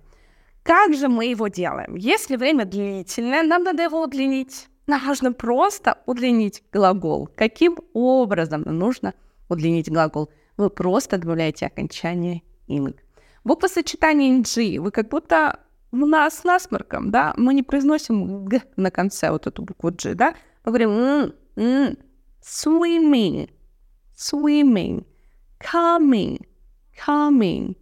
[0.64, 1.96] Как же мы его делаем?
[1.96, 7.30] Если время длительное, нам надо его удлинить нужно просто удлинить глагол.
[7.36, 9.14] Каким образом нужно
[9.50, 10.30] удлинить глагол?
[10.58, 12.96] Вы просто добавляете окончание ing.
[13.44, 15.60] Буквосочетание ng вы как будто
[15.92, 20.16] у нас с насморком, да, мы не произносим г на конце, вот эту букву g,
[20.16, 21.98] да, мы говорим м, м,
[22.42, 23.50] swimming,
[24.16, 25.06] swimming,
[25.60, 26.46] coming,
[27.06, 27.76] coming,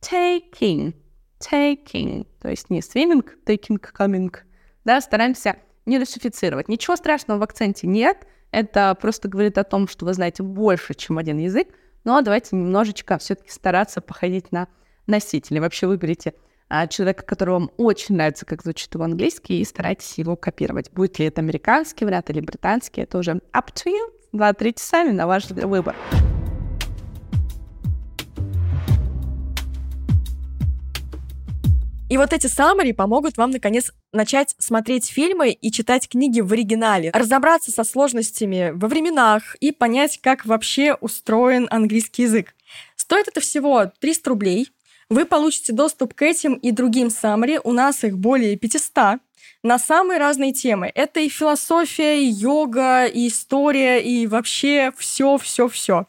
[0.00, 0.94] taking,
[1.40, 4.32] taking, то есть не swimming, taking, coming,
[4.84, 5.56] да, стараемся
[5.88, 6.68] не русифицировать.
[6.68, 8.26] Ничего страшного в акценте нет.
[8.50, 11.68] Это просто говорит о том, что вы знаете больше, чем один язык.
[12.04, 14.68] Но давайте немножечко все-таки стараться походить на
[15.06, 15.60] носителя.
[15.60, 16.34] Вообще выберите
[16.68, 20.90] а, человека, которого вам очень нравится, как звучит его английский, и старайтесь его копировать.
[20.92, 24.12] Будет ли это американский вариант или британский, это уже up to you.
[24.30, 25.96] Смотрите сами на ваш выбор.
[32.08, 37.10] И вот эти саммари помогут вам, наконец, начать смотреть фильмы и читать книги в оригинале,
[37.12, 42.54] разобраться со сложностями во временах и понять, как вообще устроен английский язык.
[42.96, 44.70] Стоит это всего 300 рублей.
[45.10, 47.60] Вы получите доступ к этим и другим саммари.
[47.62, 49.20] У нас их более 500
[49.62, 50.90] на самые разные темы.
[50.94, 56.06] Это и философия, и йога, и история, и вообще все-все-все.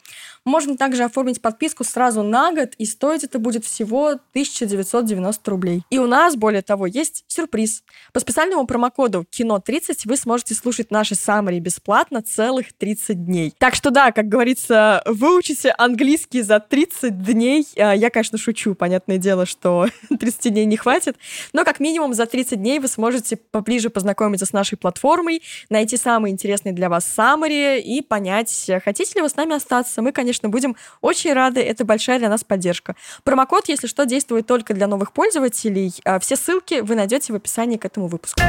[0.49, 5.83] Можно также оформить подписку сразу на год, и стоить это будет всего 1990 рублей.
[5.91, 7.83] И у нас, более того, есть сюрприз.
[8.13, 13.53] По специальному промокоду КИНО30 вы сможете слушать наши саммари бесплатно целых 30 дней.
[13.59, 17.67] Так что да, как говорится, выучите английский за 30 дней.
[17.77, 19.85] А, я, конечно, шучу, понятное дело, что
[20.19, 21.15] 30 дней не хватит,
[21.53, 26.31] но как минимум за 30 дней вы сможете поближе познакомиться с нашей платформой, найти самые
[26.31, 30.01] интересные для вас саммари и понять, хотите ли вы с нами остаться.
[30.01, 31.61] Мы, конечно, конечно, будем очень рады.
[31.61, 32.95] Это большая для нас поддержка.
[33.23, 35.93] Промокод, если что, действует только для новых пользователей.
[36.05, 38.41] А все ссылки вы найдете в описании к этому выпуску.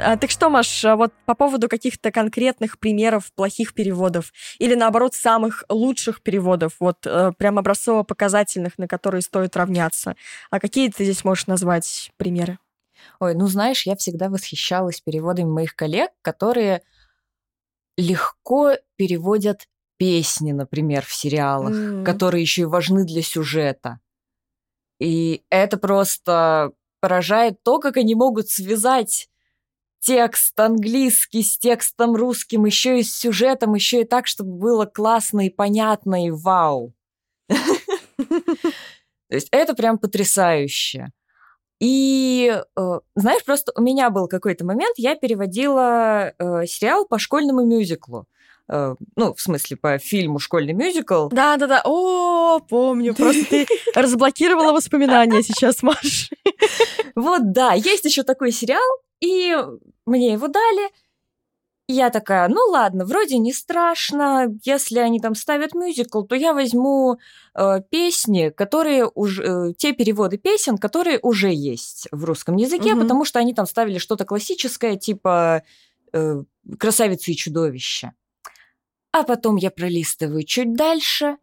[0.00, 5.14] А, так что, Маш, а вот по поводу каких-то конкретных примеров плохих переводов или, наоборот,
[5.14, 10.14] самых лучших переводов, вот э, прям образцово-показательных, на которые стоит равняться,
[10.50, 12.58] а какие ты здесь можешь назвать примеры?
[13.20, 16.82] Ой, ну знаешь, я всегда восхищалась переводами моих коллег, которые
[17.96, 22.04] легко переводят песни, например, в сериалах, mm.
[22.04, 24.00] которые еще и важны для сюжета.
[25.00, 29.28] И это просто поражает то, как они могут связать
[30.00, 35.46] текст английский с текстом русским, еще и с сюжетом, еще и так, чтобы было классно
[35.46, 36.94] и понятно, и вау.
[37.48, 41.08] То есть это прям потрясающе.
[41.80, 47.64] И, э, знаешь, просто у меня был какой-то момент, я переводила э, сериал по школьному
[47.64, 48.26] мюзиклу.
[48.68, 51.28] э, ну, в смысле, по фильму «Школьный мюзикл».
[51.28, 56.30] Да-да-да, о, помню, просто ты разблокировала воспоминания сейчас, Маш.
[57.14, 58.82] Вот, да, есть еще такой сериал,
[59.20, 59.56] и
[60.04, 60.90] мне его дали,
[61.88, 67.18] я такая, ну ладно, вроде не страшно, если они там ставят мюзикл, то я возьму
[67.54, 73.00] э, песни, которые уже, э, те переводы песен, которые уже есть в русском языке, угу.
[73.00, 75.62] потому что они там ставили что-то классическое, типа
[76.12, 76.42] э,
[76.78, 78.12] «Красавица и чудовище».
[79.12, 81.38] А потом я пролистываю чуть дальше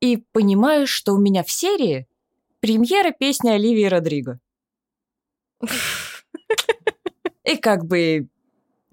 [0.00, 2.08] и понимаю, что у меня в серии
[2.60, 4.40] премьера песни Оливии Родриго.
[7.44, 8.28] И как бы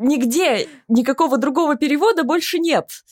[0.01, 3.03] нигде никакого другого перевода больше нет.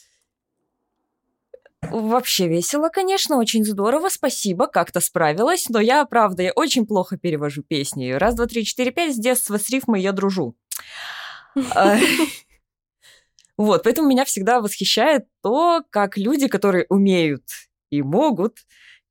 [1.82, 7.63] Вообще весело, конечно, очень здорово, спасибо, как-то справилась, но я, правда, я очень плохо перевожу
[7.63, 8.12] песни.
[8.12, 10.56] Раз, два, три, четыре, пять, с детства с рифмой я дружу.
[11.73, 11.97] А,
[13.58, 17.43] вот, поэтому меня всегда восхищает то, как люди, которые умеют
[17.89, 18.58] и могут,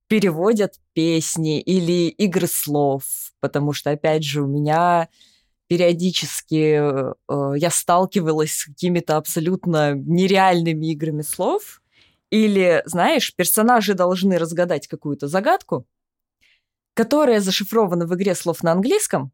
[0.06, 3.04] переводят песни или игры слов,
[3.40, 5.08] потому что, опять же, у меня
[5.68, 7.12] периодически э,
[7.56, 11.82] я сталкивалась с какими-то абсолютно нереальными играми слов.
[12.30, 15.86] Или, знаешь, персонажи должны разгадать какую-то загадку,
[16.94, 19.32] которая зашифрована в игре слов на английском,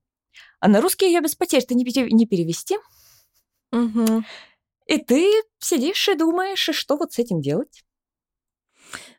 [0.61, 2.77] а на русский ее без потерь-то не, не перевести.
[3.73, 4.23] Угу.
[4.87, 7.85] И ты сидишь и думаешь, и что вот с этим делать?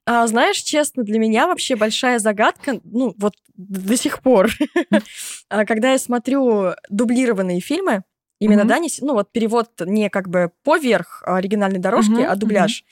[0.07, 4.51] А, знаешь, честно, для меня вообще большая загадка, ну, вот до сих пор,
[5.49, 8.03] а, когда я смотрю дублированные фильмы,
[8.39, 12.83] именно, да, не, ну, вот перевод не как бы поверх оригинальной дорожки, а дубляж.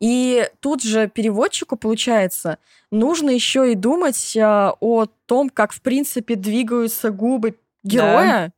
[0.00, 2.58] И тут же переводчику, получается,
[2.90, 8.52] нужно еще и думать а, о том, как, в принципе, двигаются губы героя,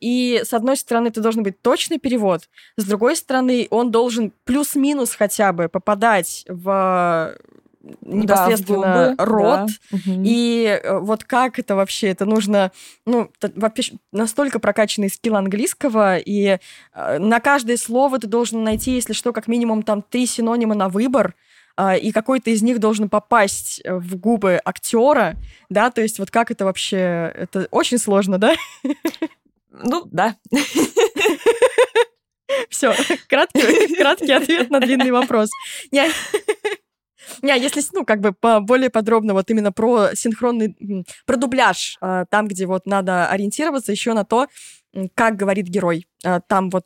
[0.00, 5.14] и, с одной стороны, это должен быть точный перевод, с другой стороны, он должен плюс-минус
[5.14, 7.36] хотя бы попадать в
[8.02, 9.70] непосредственно да, рот.
[9.90, 9.98] Да.
[10.06, 11.06] И угу.
[11.06, 12.08] вот как это вообще?
[12.08, 12.72] Это нужно,
[13.06, 16.58] ну, вообще настолько прокачанный скилл английского, и
[16.94, 20.88] э, на каждое слово ты должен найти, если что, как минимум там три синонима на
[20.88, 21.34] выбор,
[21.76, 25.36] э, и какой-то из них должен попасть в губы актера,
[25.68, 28.54] да, то есть вот как это вообще, это очень сложно, да?
[29.72, 30.36] Ну, да.
[32.70, 32.94] Все,
[33.28, 35.48] краткий, краткий ответ на длинный вопрос.
[35.90, 36.10] Не,
[37.40, 40.76] не, если, ну, как бы по, более подробно вот именно про синхронный,
[41.26, 44.48] про дубляж, а, там, где вот надо ориентироваться еще на то,
[45.14, 46.06] как говорит герой.
[46.24, 46.84] А, там вот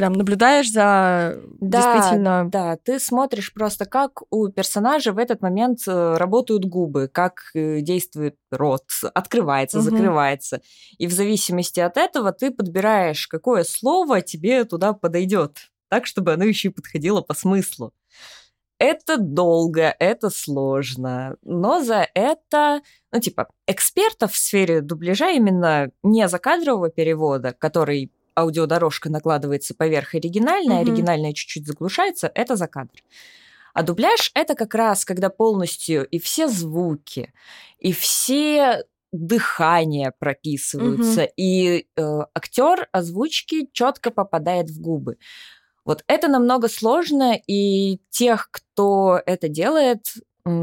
[0.00, 2.48] прям наблюдаешь за да, действительно...
[2.50, 7.82] Да, ты смотришь просто, как у персонажа в этот момент э, работают губы, как э,
[7.82, 9.90] действует рот, открывается, угу.
[9.90, 10.62] закрывается.
[10.96, 16.44] И в зависимости от этого ты подбираешь, какое слово тебе туда подойдет, так, чтобы оно
[16.44, 17.92] еще и подходило по смыслу.
[18.78, 22.80] Это долго, это сложно, но за это,
[23.12, 28.10] ну, типа, экспертов в сфере дубляжа именно не закадрового перевода, который
[28.40, 30.80] аудиодорожка накладывается поверх оригинальной, mm-hmm.
[30.80, 33.02] оригинальная чуть-чуть заглушается, это за кадр.
[33.72, 37.32] А дубляж это как раз, когда полностью и все звуки,
[37.78, 41.32] и все дыхания прописываются, mm-hmm.
[41.36, 45.18] и э, актер озвучки четко попадает в губы.
[45.84, 50.04] Вот это намного сложно, и тех, кто это делает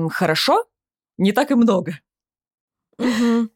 [0.09, 0.65] хорошо,
[1.17, 1.99] не так и много.
[2.99, 3.49] Mm-hmm.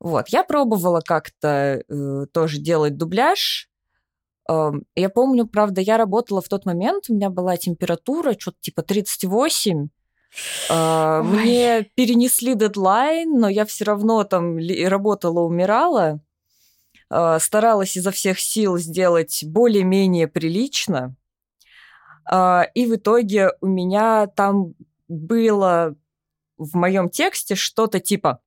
[0.00, 3.68] Вот, я пробовала как-то э, тоже делать дубляж.
[4.48, 8.82] Э, я помню, правда, я работала в тот момент, у меня была температура что-то типа
[8.82, 9.88] 38.
[10.70, 16.20] Э, мне перенесли дедлайн, но я все равно там работала, умирала.
[17.10, 21.16] Э, старалась изо всех сил сделать более-менее прилично.
[22.30, 24.74] Э, и в итоге у меня там
[25.08, 25.96] было
[26.56, 28.40] в моем тексте что-то типа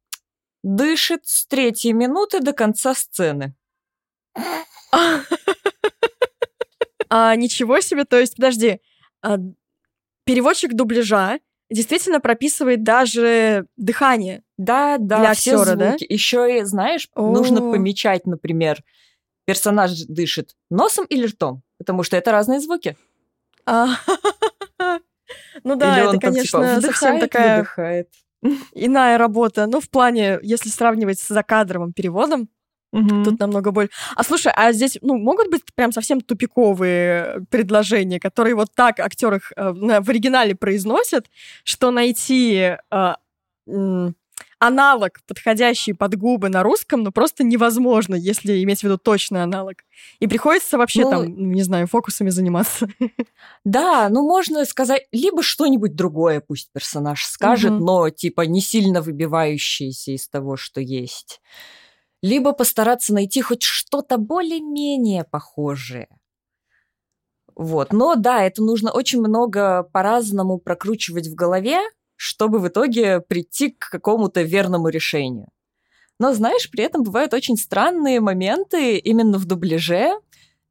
[0.64, 3.56] дышит с третьей минуты до конца сцены.
[7.14, 8.80] А, ничего себе, то есть, подожди,
[9.22, 9.38] а,
[10.24, 11.40] переводчик дубляжа
[11.70, 14.44] действительно прописывает даже дыхание.
[14.58, 15.98] Да, да, для актера, да?
[16.00, 17.32] Еще и, знаешь, О.
[17.34, 18.82] нужно помечать, например,
[19.46, 22.96] персонаж дышит носом или ртом, потому что это разные звуки.
[23.66, 23.88] А,
[25.64, 27.58] ну да, это, типа, конечно, совсем такая...
[27.58, 28.10] Выдыхает
[28.74, 29.68] иная работа.
[29.68, 32.50] Ну, в плане, если сравнивать с закадровым переводом,
[32.94, 33.24] Угу.
[33.24, 33.92] Тут намного больше.
[34.18, 39.40] А слушай, а здесь, ну, могут быть прям совсем тупиковые предложения, которые вот так актеры
[39.56, 41.28] э, в оригинале произносят,
[41.64, 43.14] что найти э,
[44.60, 49.78] аналог, подходящий под губы на русском, но просто невозможно, если иметь в виду точный аналог.
[50.20, 52.88] И приходится вообще Ну, там, не знаю, фокусами заниматься.
[53.64, 57.86] Да, ну можно сказать, либо что-нибудь другое пусть персонаж скажет, Мгм.
[57.86, 61.42] но типа не сильно выбивающееся из того, что есть.
[62.22, 66.08] Либо постараться найти хоть что-то более-менее похожее.
[67.56, 67.92] Вот.
[67.94, 71.80] Но да, это нужно очень много по-разному прокручивать в голове,
[72.22, 75.48] чтобы в итоге прийти к какому-то верному решению.
[76.20, 80.12] Но, знаешь, при этом бывают очень странные моменты именно в дубляже,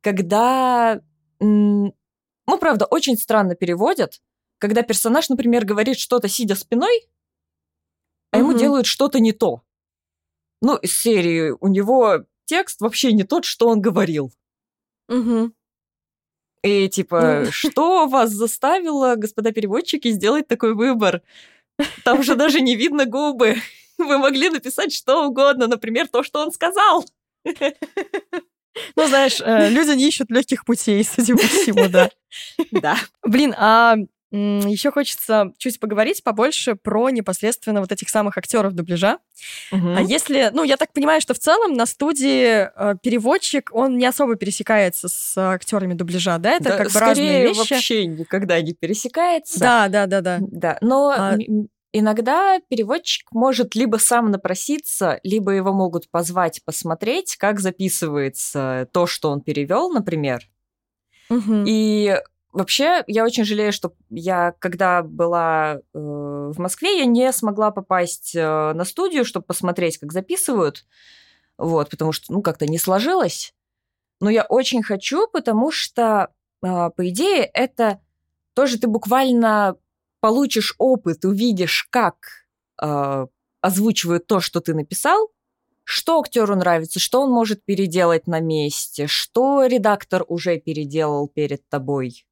[0.00, 1.00] когда,
[1.40, 1.92] ну,
[2.60, 4.22] правда, очень странно переводят,
[4.58, 7.08] когда персонаж, например, говорит что-то сидя спиной,
[8.30, 8.58] а ему Мгм.
[8.58, 9.62] делают что-то не то.
[10.62, 14.32] Ну, из серии у него текст вообще не тот, что он говорил.
[15.08, 15.52] Мгм.
[16.62, 17.52] И типа, Ну.
[17.52, 21.22] что вас заставило, господа переводчики, сделать такой выбор?
[22.04, 23.56] Там же даже не видно губы.
[23.98, 27.04] Вы могли написать что угодно, например, то, что он сказал.
[28.96, 32.10] Ну, знаешь, э, люди не ищут легких путей, судя по всему, да.
[32.70, 32.96] Да.
[33.24, 33.96] Блин, а
[34.32, 39.18] еще хочется чуть поговорить побольше про непосредственно вот этих самых актеров дубляжа.
[39.72, 44.06] А если, ну, я так понимаю, что в целом на студии э, переводчик, он не
[44.06, 46.52] особо пересекается с актерами дубляжа, да?
[46.56, 47.72] Это Да, как бы разные вещи.
[47.72, 49.58] вообще никогда не пересекается.
[49.58, 50.38] Да, да, да, да.
[50.40, 51.36] Да, но А-
[51.92, 59.30] иногда переводчик может либо сам напроситься, либо его могут позвать посмотреть, как записывается то, что
[59.30, 60.48] он перевел, например.
[61.28, 61.64] Мгм.
[61.66, 62.16] И
[62.52, 68.34] вообще, я очень жалею, что я, когда была э, в Москве, я не смогла попасть
[68.34, 70.84] э, на студию, чтобы посмотреть, как записывают.
[71.58, 73.54] Вот, потому что, ну, как-то не сложилось.
[74.20, 76.28] Но я очень хочу, потому что,
[76.62, 78.00] э, по идее, это
[78.54, 79.76] тоже ты буквально
[80.20, 82.16] получишь опыт, увидишь, как
[82.82, 83.26] э,
[83.60, 85.30] озвучивают то, что ты написал,
[85.84, 92.26] что актеру нравится, что он может переделать на месте, что редактор уже переделал перед тобой.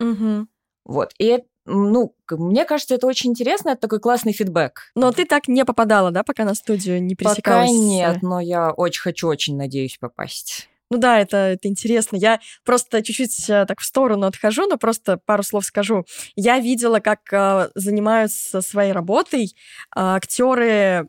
[0.00, 0.48] Мгм.
[0.84, 1.12] Вот.
[1.18, 4.90] И, это, ну, мне кажется, это очень интересно, это такой классный фидбэк.
[4.96, 7.70] Но ты так не попадала, да, пока на студию не Пока пересекалась?
[7.70, 10.68] с- нет, но я очень хочу, очень надеюсь попасть.
[10.92, 12.16] Ну да, это, это интересно.
[12.16, 16.04] Я просто чуть-чуть э, так в сторону отхожу, но просто пару слов скажу.
[16.34, 19.54] Я видела, как э, занимаются своей работой
[19.94, 21.08] актеры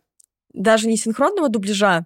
[0.53, 2.05] даже не синхронного дубляжа,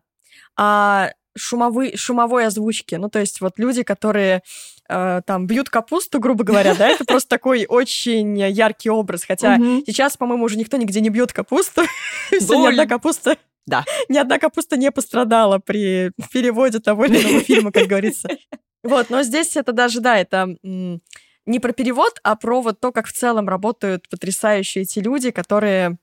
[0.56, 2.96] а шумовой, шумовой озвучки.
[2.96, 4.42] Ну, то есть вот люди, которые э,
[4.88, 9.24] там бьют капусту, грубо говоря, да, это просто такой очень яркий образ.
[9.26, 11.84] Хотя сейчас, по-моему, уже никто нигде не бьет капусту.
[12.30, 13.84] Всё, Ни одна капуста Да.
[14.10, 18.30] ни одна капуста не пострадала при переводе того или иного фильма, как говорится.
[18.84, 20.56] Вот, но здесь это даже, да, это
[21.48, 25.92] не про перевод, а про вот то, как в целом работают потрясающие эти люди, которые
[25.92, 25.96] э,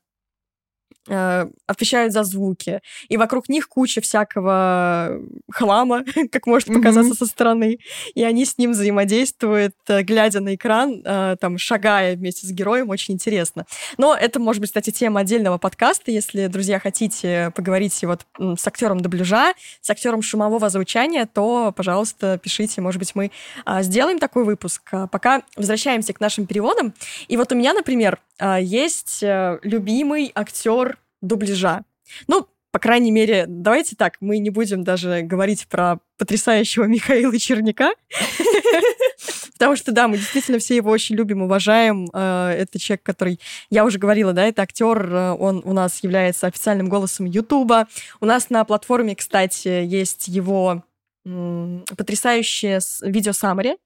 [1.07, 2.80] отвечают за звуки.
[3.09, 5.18] И вокруг них куча всякого
[5.50, 7.16] хлама, как может показаться Мгм.
[7.16, 7.78] со стороны.
[8.14, 12.90] И они с ним взаимодействуют, э, глядя на экран, э, там, шагая вместе с героем.
[12.90, 13.66] Очень интересно.
[13.98, 16.11] Но это, может быть, кстати, тема отдельного подкаста.
[16.11, 22.80] Если, друзья, хотите поговорить вот с актером дубляжа, с актером шумового звучания, то, пожалуйста, пишите.
[22.80, 23.30] Может быть, мы
[23.64, 24.82] а, сделаем такой выпуск.
[24.92, 26.94] А пока возвращаемся к нашим переводам.
[27.28, 31.85] И вот у меня, например, а, есть э, любимый актер дубляжа.
[32.27, 37.93] Ну, по крайней мере, давайте так, мы не будем даже говорить про потрясающего Михаила Черняка,
[39.53, 42.09] потому что, да, мы действительно все его очень любим, уважаем.
[42.14, 46.47] Э, Это человек, который, я уже говорила, да, это актер, э, он у нас является
[46.47, 47.89] официальным голосом Ютуба.
[48.20, 50.83] У нас на платформе, кстати, есть его
[51.25, 53.77] потрясающее видео саммари,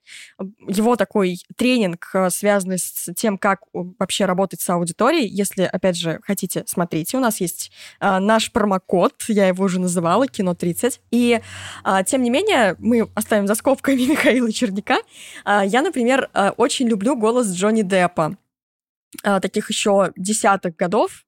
[0.67, 5.29] его такой тренинг, э, связанный с тем, как э, вообще работать с аудиторией.
[5.29, 7.17] Если, опять же, хотите, смотрите.
[7.19, 7.71] У нас есть
[8.01, 11.01] а, наш промокод, я его уже называла, кино 30.
[11.11, 11.41] И,
[11.85, 14.99] а, тем не менее, мы оставим за скобками Михаила Черняка.
[15.45, 18.37] А, я, например, а, очень люблю голос Джонни Деппа.
[19.23, 21.25] Таких еще десятых годов.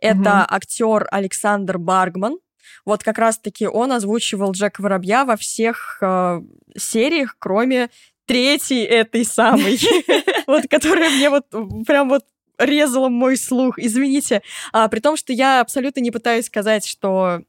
[0.00, 0.46] Это Мгм.
[0.48, 2.38] актер Александр Баргман.
[2.86, 6.40] Вот как раз-таки он озвучивал Джека Воробья во всех э,
[6.76, 7.90] сериях, кроме
[8.26, 9.78] третьей этой самой,
[10.46, 11.46] вот которая мне вот
[11.86, 12.24] прям вот
[12.58, 13.78] резала мой слух.
[13.78, 14.42] Извините.
[14.72, 17.42] А, при том, что я абсолютно не пытаюсь сказать, что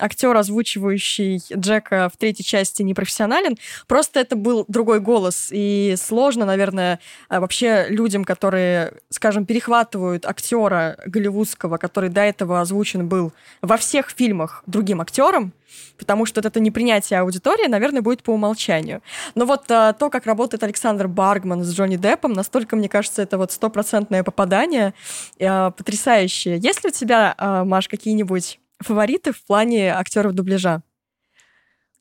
[0.00, 3.56] актер, озвучивающий Джека в третьей части, не профессионален.
[3.86, 5.48] Просто это был другой голос.
[5.50, 13.08] И сложно, наверное, а, вообще людям, которые, скажем, перехватывают актера голливудского, который до этого озвучен
[13.08, 15.52] был во всех фильмах другим актером,
[15.98, 19.02] потому что вот это непринятие аудитории, наверное, будет по умолчанию.
[19.34, 23.38] Но вот а, то, как работает Александр Баргман с Джонни Деппом, настолько, мне кажется, это
[23.38, 24.94] вот стопроцентное попадание,
[25.40, 26.58] а, потрясающее.
[26.58, 30.82] Есть ли у тебя, а, Маш, какие-нибудь фавориты в плане актеров дубляжа?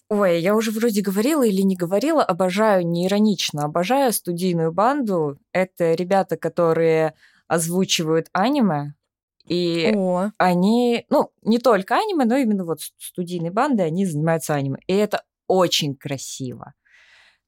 [0.09, 5.37] Ой, я уже вроде говорила или не говорила, обожаю, не иронично, обожаю студийную банду.
[5.53, 7.13] Это ребята, которые
[7.47, 8.93] озвучивают аниме,
[9.51, 10.31] и О.
[10.37, 14.77] они, ну, не только аниме, но именно вот студийные банды, они занимаются аниме.
[14.87, 16.73] И это очень красиво.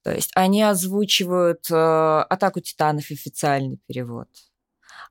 [0.03, 4.27] То есть они озвучивают э, «Атаку титанов» официальный перевод.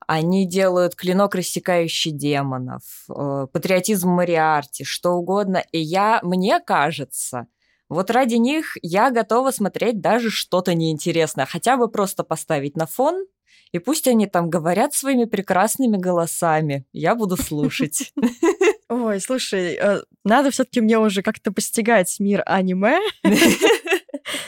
[0.06, 5.64] Они делают «Клинок, рассекающий демонов», э, «Патриотизм Мариарти», что угодно.
[5.72, 7.46] И я, мне кажется,
[7.88, 11.46] вот ради них я готова смотреть даже что-то неинтересное.
[11.46, 13.24] Хотя бы просто поставить на фон,
[13.72, 16.84] и пусть они там говорят своими прекрасными голосами.
[16.92, 18.12] Я буду слушать.
[18.88, 22.98] Ой, слушай, э, надо все-таки мне уже как-то постигать мир аниме.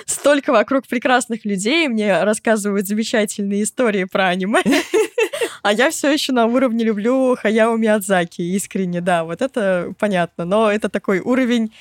[0.06, 4.62] Столько вокруг прекрасных людей мне рассказывают замечательные истории про аниме.
[5.62, 10.44] А я все еще на уровне люблю Хаяо Миядзаки, искренне, да, вот это понятно.
[10.44, 11.72] Но это такой уровень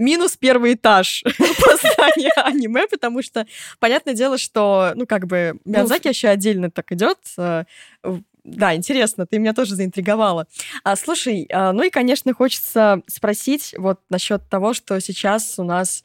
[0.00, 3.46] минус первый этаж познания аниме, потому что,
[3.78, 7.18] понятное дело, что, ну, как бы, ну, Миядзаки еще отдельно так идет.
[7.38, 7.64] Э,
[8.42, 10.46] да, интересно, ты меня тоже заинтриговала.
[10.82, 16.04] А, слушай, а, ну и, конечно, хочется спросить вот насчет того, что сейчас у нас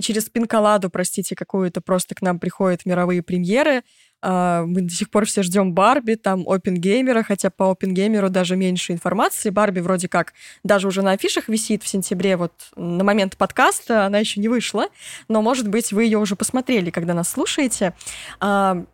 [0.00, 3.82] через пинколаду, простите, какую-то просто к нам приходят мировые премьеры.
[4.20, 8.92] Uh, мы до сих пор все ждем Барби, там Опенгеймера, хотя по Опенгеймеру даже меньше
[8.92, 9.50] информации.
[9.50, 14.18] Барби вроде как даже уже на афишах висит в сентябре, вот на момент подкаста она
[14.18, 14.88] еще не вышла,
[15.28, 17.94] но, может быть, вы ее уже посмотрели, когда нас слушаете.
[18.40, 18.86] Uh,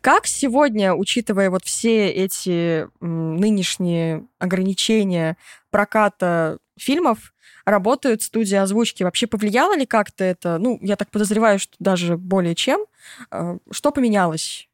[0.00, 5.36] как сегодня, учитывая вот все эти нынешние ограничения
[5.70, 7.32] проката фильмов,
[7.70, 9.02] работают студии озвучки.
[9.02, 10.58] Вообще повлияло ли как-то это?
[10.58, 12.84] Ну, я так подозреваю, что даже более чем.
[13.30, 14.68] А, что поменялось?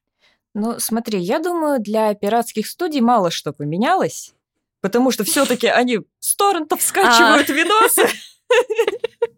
[0.54, 4.34] Ну, смотри, я думаю, для пиратских студий мало что поменялось,
[4.80, 7.52] потому что все-таки они с торрентов скачивают а.
[7.52, 8.06] видосы.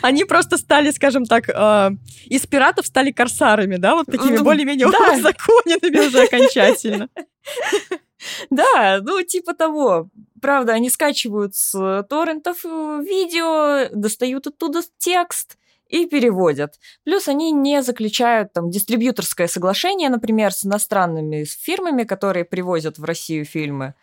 [0.00, 1.90] Они просто стали, скажем так, э,
[2.24, 5.20] из пиратов стали корсарами, да, вот такими ну, более-менее да.
[5.20, 7.08] законными уже окончательно.
[8.50, 10.08] Да, ну типа того.
[10.40, 15.58] Правда, они скачивают с торрентов э, видео, достают оттуда текст
[15.88, 16.78] и переводят.
[17.04, 23.44] Плюс они не заключают там дистрибьюторское соглашение, например, с иностранными фирмами, которые привозят в Россию
[23.44, 23.94] фильмы.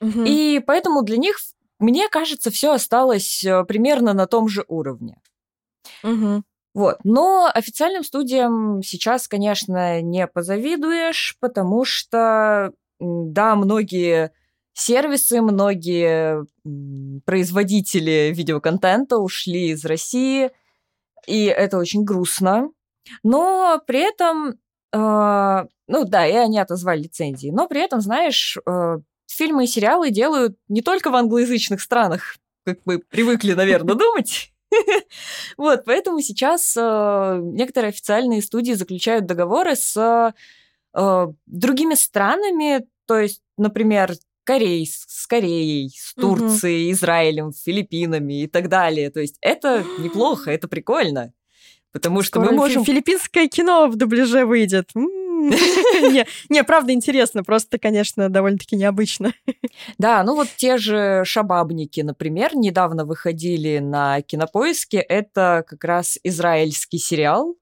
[0.00, 0.24] Угу.
[0.24, 1.36] И поэтому для них,
[1.78, 5.20] мне кажется, все осталось э, примерно на том же уровне.
[6.02, 6.42] Угу.
[6.74, 6.98] Вот.
[7.04, 12.72] Но официальным студиям сейчас, конечно, не позавидуешь, потому что
[13.02, 14.32] да, многие
[14.74, 16.46] сервисы, многие
[17.24, 20.50] производители видеоконтента ушли из России,
[21.26, 22.70] и это очень грустно.
[23.22, 24.58] Но при этом,
[24.92, 30.10] э, ну да, и они отозвали лицензии, но при этом, знаешь, э, фильмы и сериалы
[30.10, 34.52] делают не только в англоязычных странах, как мы привыкли, наверное, думать.
[35.58, 40.34] Вот, поэтому сейчас э, некоторые официальные студии заключают договоры с
[40.94, 46.92] другими странами, то есть, например, Корей, с Кореей, с Турцией, угу.
[46.92, 49.10] Израилем, Филиппинами и так далее.
[49.10, 51.32] То есть это неплохо, это прикольно.
[51.92, 52.84] Потому что мы можем...
[52.84, 54.90] Филиппинское кино в дубляже выйдет.
[54.94, 59.32] Не, не, правда интересно, просто, конечно, довольно-таки необычно.
[59.98, 64.98] Да, ну вот те же шабабники, например, недавно выходили на кинопоиске.
[64.98, 67.56] Это как раз израильский сериал,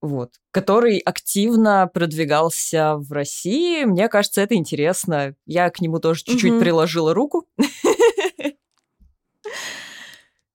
[0.00, 3.84] вот, который активно продвигался в России.
[3.84, 5.34] Мне кажется, это интересно.
[5.44, 6.60] Я к нему тоже чуть-чуть mm-hmm.
[6.60, 7.46] приложила руку.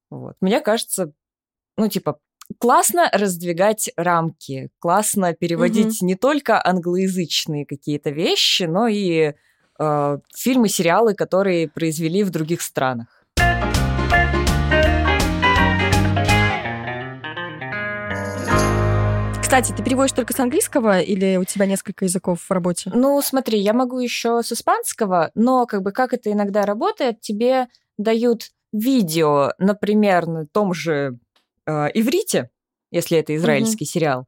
[0.09, 0.35] Вот.
[0.41, 1.11] Мне кажется,
[1.75, 2.19] ну, типа,
[2.59, 9.33] классно раздвигать рамки, классно переводить не только англоязычные какие-то вещи, но и
[9.79, 13.22] э, фильмы, сериалы, которые произвели в других странах.
[19.53, 22.89] Кстати, ты переводишь только с английского или у тебя несколько языков в работе?
[22.91, 27.67] Ну, смотри, я могу еще с испанского, но как бы как это иногда работает, тебе
[27.99, 31.19] дают видео, например, на том же
[31.67, 32.49] э, иврите,
[32.89, 33.87] если это израильский mm-hmm.
[33.87, 34.25] сериал,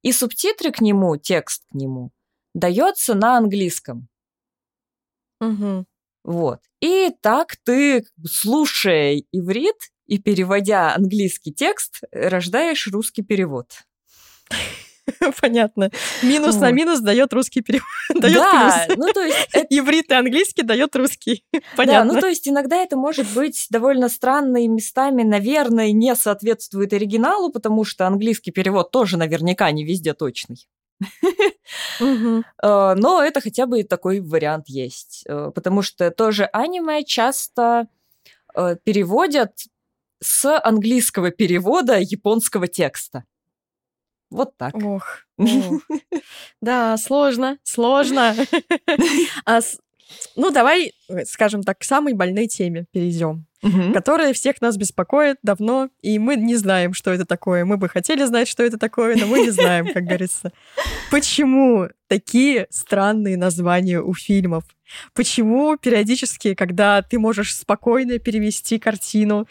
[0.00, 2.10] и субтитры к нему, текст к нему
[2.54, 4.08] дается на английском.
[5.42, 5.84] Угу.
[6.24, 6.60] Вот.
[6.80, 13.66] И так ты, слушая иврит и переводя английский текст, рождаешь русский перевод.
[15.40, 15.90] Понятно.
[16.22, 17.86] Минус на минус дает русский перевод.
[18.14, 18.98] Дает да, плюс.
[18.98, 21.44] ну то есть это Иврит и английский дает русский.
[21.52, 22.14] Да, Понятно.
[22.14, 27.50] ну то есть иногда это может быть довольно странно и местами, наверное, не соответствует оригиналу,
[27.50, 30.68] потому что английский перевод тоже наверняка не везде точный.
[32.00, 37.88] Э, Но это хотя бы такой вариант есть, э, потому что тоже аниме часто
[38.54, 39.52] э, переводят
[40.20, 43.24] с английского перевода японского текста.
[44.32, 44.74] Вот так.
[44.76, 45.82] Ох, ох.
[46.60, 48.34] Да, сложно, сложно.
[49.46, 49.60] А
[50.36, 53.92] Ну, давай, э, скажем так, к самой больной теме перейдем, Мгм.
[53.94, 57.64] которая всех нас беспокоит давно, и мы не знаем, что это такое.
[57.64, 60.52] Мы бы хотели знать, что это такое, но мы не знаем, как говорится.
[61.10, 64.64] Почему такие странные названия у фильмов?
[65.14, 69.46] Почему периодически, когда ты можешь спокойно перевести картину,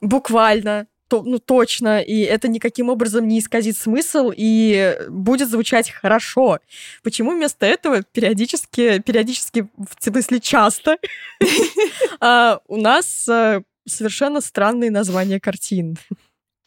[0.00, 6.58] буквально, то, ну точно, и это никаким образом не исказит смысл и будет звучать хорошо.
[7.02, 10.98] Почему вместо этого периодически, периодически, в смысле часто,
[12.20, 15.96] а, у нас а, совершенно странные названия картин?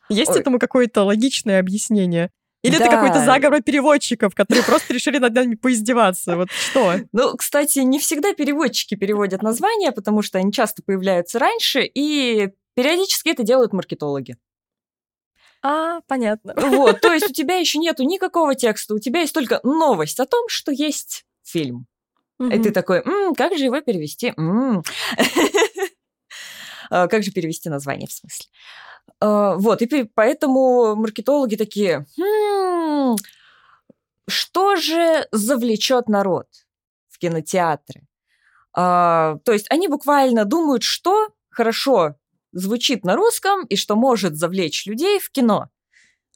[0.09, 2.31] Есть этому какое-то логичное объяснение?
[2.61, 2.91] Или это Да.
[2.91, 6.35] какой-то заговор переводчиков, которые просто решили над нами поиздеваться?
[6.35, 6.95] Вот что?
[7.13, 12.49] Ну, кстати, не всегда переводчики переводят названия, потому что они часто появляются раньше, и
[12.79, 14.37] периодически это делают маркетологи.
[15.61, 16.53] А, понятно.
[16.55, 20.25] Вот, то есть у тебя еще нету никакого текста, у тебя есть только новость о
[20.25, 21.87] том, что есть фильм.
[22.39, 24.33] И ты такой, «М, как же его перевести?
[24.37, 24.83] М».
[26.91, 28.45] А, Как же перевести название, в смысле?
[29.19, 33.15] А, Вот, и поэтому маркетологи такие, «Хм,
[34.27, 36.47] что же завлечет народ
[37.09, 38.07] в кинотеатры?
[38.73, 42.15] А, То есть они буквально думают, что хорошо
[42.51, 45.69] звучит на русском и что может завлечь людей в кино.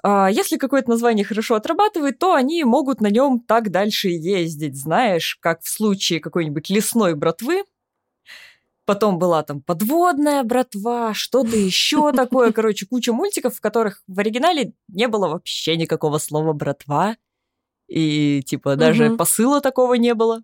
[0.03, 5.38] А, Если какое-то название хорошо отрабатывает, то они могут на нем так дальше ездить, знаешь,
[5.39, 7.64] как в случае какой-нибудь лесной братвы.
[8.86, 14.74] Потом была там подводная братва, что-то еще такое, короче, куча мультиков, в которых в оригинале
[14.89, 17.16] не было вообще никакого слова братва.
[17.88, 20.43] И типа даже посыла такого не было.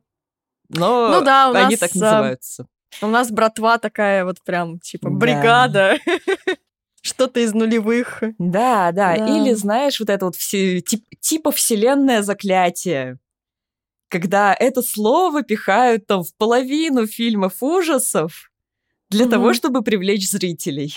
[0.70, 2.68] Но Ну да, у они нас, так а, называются.
[3.02, 5.16] У нас братва такая вот прям, типа, Да.
[5.16, 5.98] бригада.
[7.02, 8.22] Что-то из нулевых.
[8.38, 9.26] Да, да, Да.
[9.28, 13.18] Или, знаешь, вот это вот все, тип- типа вселенное заклятие.
[14.10, 18.52] Когда это слово пихают там в половину фильмов ужасов
[19.10, 19.32] для Мгм.
[19.32, 20.94] того, чтобы привлечь зрителей.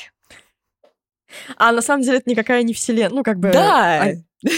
[1.57, 3.11] А на самом деле это никакая не вселенная.
[3.17, 3.51] Ну, как бы...
[3.53, 4.03] Да.
[4.03, 4.13] а-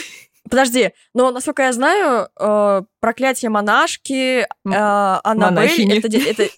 [0.51, 5.99] Подожди, но насколько я знаю, э, проклятие монашки, э, Аннабель, монахини.
[5.99, 6.53] это, это-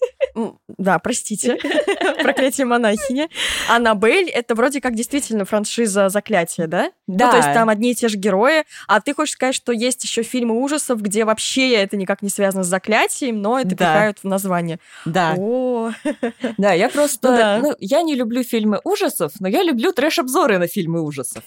[0.77, 1.55] да, простите,
[2.21, 3.29] проклятие монахини.
[3.69, 6.91] Аннабель это вроде как действительно франшиза заклятия, да?
[7.07, 7.25] Да.
[7.25, 10.03] Ну, то есть там одни и те же герои, а ты хочешь сказать, что есть
[10.03, 13.75] еще фильмы ужасов, где вообще это никак не связано с заклятием, но это Да.
[13.75, 14.79] пихают в название.
[15.05, 15.91] Да, О,
[16.57, 17.31] да, я просто...
[17.31, 17.59] Ну да.
[17.61, 21.43] ну, я не люблю фильмы ужасов, но я люблю трэш-обзоры на фильмы ужасов.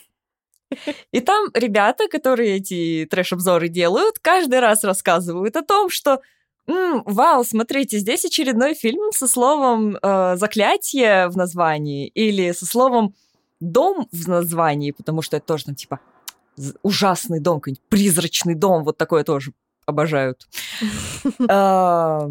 [1.10, 6.20] И там ребята, которые эти трэш-обзоры делают, каждый раз рассказывают о том, что
[6.70, 13.14] «М, вау, смотрите, здесь очередной фильм со словом э, «заклятие» в названии или со словом
[13.60, 15.98] «дом» в названии, потому что это тоже там типа
[16.82, 19.52] ужасный дом, какой-нибудь призрачный дом, вот такое тоже
[19.86, 20.46] обожают.
[21.48, 22.28] А,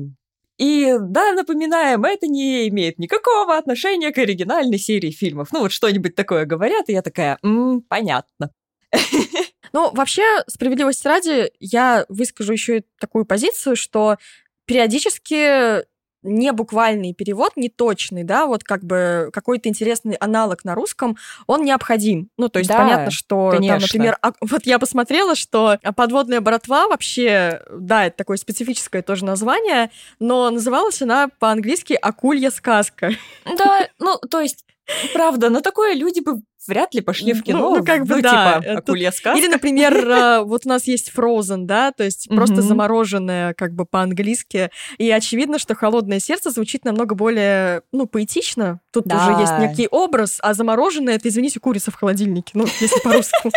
[0.58, 5.50] И да, напоминаем, это не имеет никакого отношения к оригинальной серии фильмов.
[5.52, 8.52] Ну вот что-нибудь такое говорят, и я такая, «М, понятно.
[9.74, 14.17] Ну, вообще, справедливости ради, я выскажу еще и такую позицию, что
[14.65, 15.86] периодически
[16.22, 21.17] не буквальный перевод, не точный, да, вот как бы какой-то интересный аналог на русском,
[21.47, 22.30] он необходим.
[22.38, 23.80] Ну, то есть Да, понятно, что там, конечно.
[23.80, 29.91] например, а- вот я посмотрела, что подводная братва вообще, да, это такое специфическое тоже название,
[30.20, 33.11] но называлась она по-английски «Акулья сказка».
[33.45, 34.65] Да, ну, то есть,
[35.14, 37.76] правда, на такое люди бы вряд ли пошли в Ну, кино.
[37.78, 39.38] ну, как бы да, типа, сказка.
[39.38, 43.86] Или, например, э, вот у нас есть Frozen, да, то есть просто замороженное как бы
[43.86, 44.70] по-английски.
[44.98, 48.82] И очевидно, что «Холодное сердце» звучит намного более, ну, поэтично.
[48.92, 53.34] Тут уже есть некий образ, а замороженное— это, извините, курица в холодильнике, ну, если по-русски.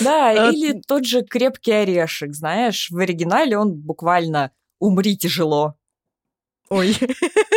[0.00, 5.74] Да, А, или тот же крепкий орешек, знаешь, в оригинале он буквально «умри тяжело».
[6.70, 6.96] Ой,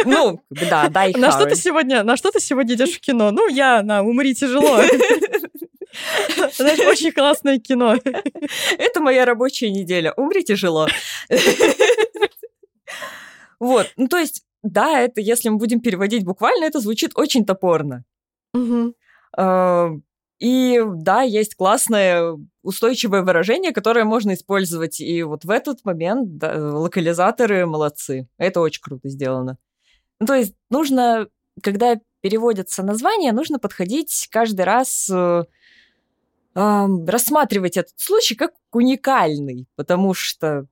[0.06, 3.32] Ну, бы да, дай на что ты сегодня, на что ты сегодня идешь в кино?
[3.32, 4.82] Ну, я на «Умри тяжело».
[6.54, 7.96] Знаешь, очень классное кино.
[8.78, 10.14] Это моя рабочая неделя.
[10.18, 10.88] Умри тяжело.
[13.60, 18.04] Вот, ну то есть, да, это, если мы будем переводить буквально, это звучит очень топорно.
[18.54, 18.94] Мгм.
[20.40, 25.00] И да, есть классное устойчивое выражение, которое можно использовать.
[25.00, 28.28] И вот в этот момент да, локализаторы молодцы.
[28.38, 29.58] Это очень круто сделано.
[30.20, 31.28] Ну, то есть нужно,
[31.64, 35.44] когда переводятся названия, нужно подходить каждый раз, э,
[36.56, 40.68] э, рассматривать этот случай как уникальный, потому что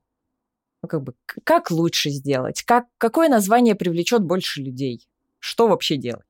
[0.83, 2.61] ну, как бы, как лучше сделать?
[2.61, 5.07] Как, какое название привлечет больше людей?
[5.39, 6.25] Что вообще делать?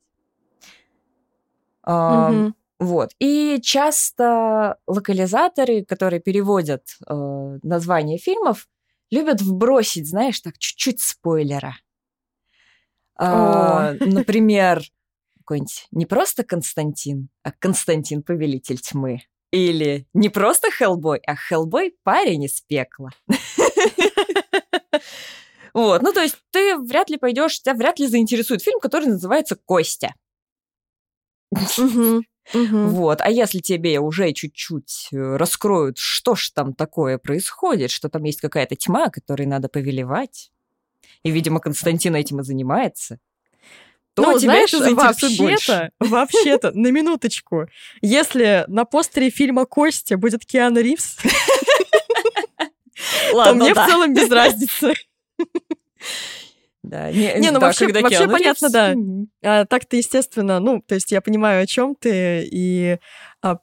[1.86, 2.54] Mm-hmm.
[2.80, 3.12] Вот.
[3.20, 8.68] И часто локализаторы, которые переводят э, названия фильмов,
[9.12, 11.78] любят вбросить, знаешь, так чуть-чуть спойлера.
[13.20, 14.82] Э, например,
[15.40, 19.22] какой-нибудь не просто Константин, а Константин Повелитель Тьмы.
[19.52, 23.12] Или не просто Хеллбой, а Хеллбой парень из пекла.
[25.74, 29.58] Вот, ну то есть ты вряд ли пойдешь, тебя вряд ли заинтересует фильм, который называется
[29.58, 30.16] «Костя».
[32.54, 32.78] Угу.
[32.90, 33.22] Вот.
[33.22, 38.42] А если тебе уже чуть-чуть э, раскроют, что ж там такое происходит, что там есть
[38.42, 40.52] какая-то тьма, которой надо повелевать,
[41.24, 43.20] и, видимо, Константин этим и занимается,
[44.14, 47.68] то ну, тебя знаешь, это вообще-то, вообще-то, на минуточку,
[48.02, 51.18] если на постере фильма «Костя» будет Киану Ривз,
[53.32, 54.94] то мне в целом без разницы.
[56.90, 58.96] Да, не, не ну да, вообще, вообще понятно, да.
[59.44, 62.98] А, так-то, естественно, ну, то есть я понимаю, о чем ты, и
[63.42, 63.58] а,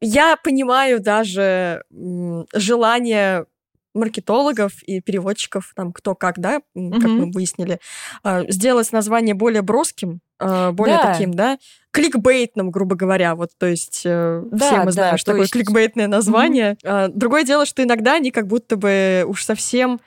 [0.00, 3.46] я понимаю даже м, желание
[3.94, 7.00] маркетологов и переводчиков, там, кто как, да, mm-hmm.
[7.00, 7.80] как мы выяснили,
[8.22, 11.12] а, сделать название более броским, а, более да.
[11.12, 11.58] таким, да,
[11.90, 15.52] кликбейтным, грубо говоря, вот, то есть э, да, все мы знаем, да, что такое есть...
[15.52, 16.76] кликбейтное название.
[16.84, 17.12] Mm-hmm.
[17.14, 20.00] Другое дело, что иногда они как будто бы уж совсем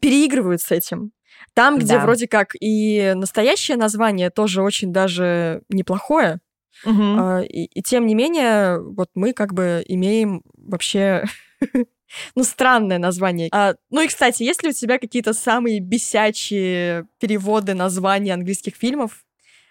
[0.00, 1.12] переигрывают с этим.
[1.54, 2.00] Там, где да.
[2.00, 6.40] вроде как и настоящее название тоже очень даже неплохое,
[6.84, 7.40] угу.
[7.42, 11.24] и, и тем не менее, вот мы как бы имеем вообще
[12.34, 13.48] ну, странное название.
[13.52, 19.24] А, ну и, кстати, есть ли у тебя какие-то самые бесячие переводы названий английских фильмов?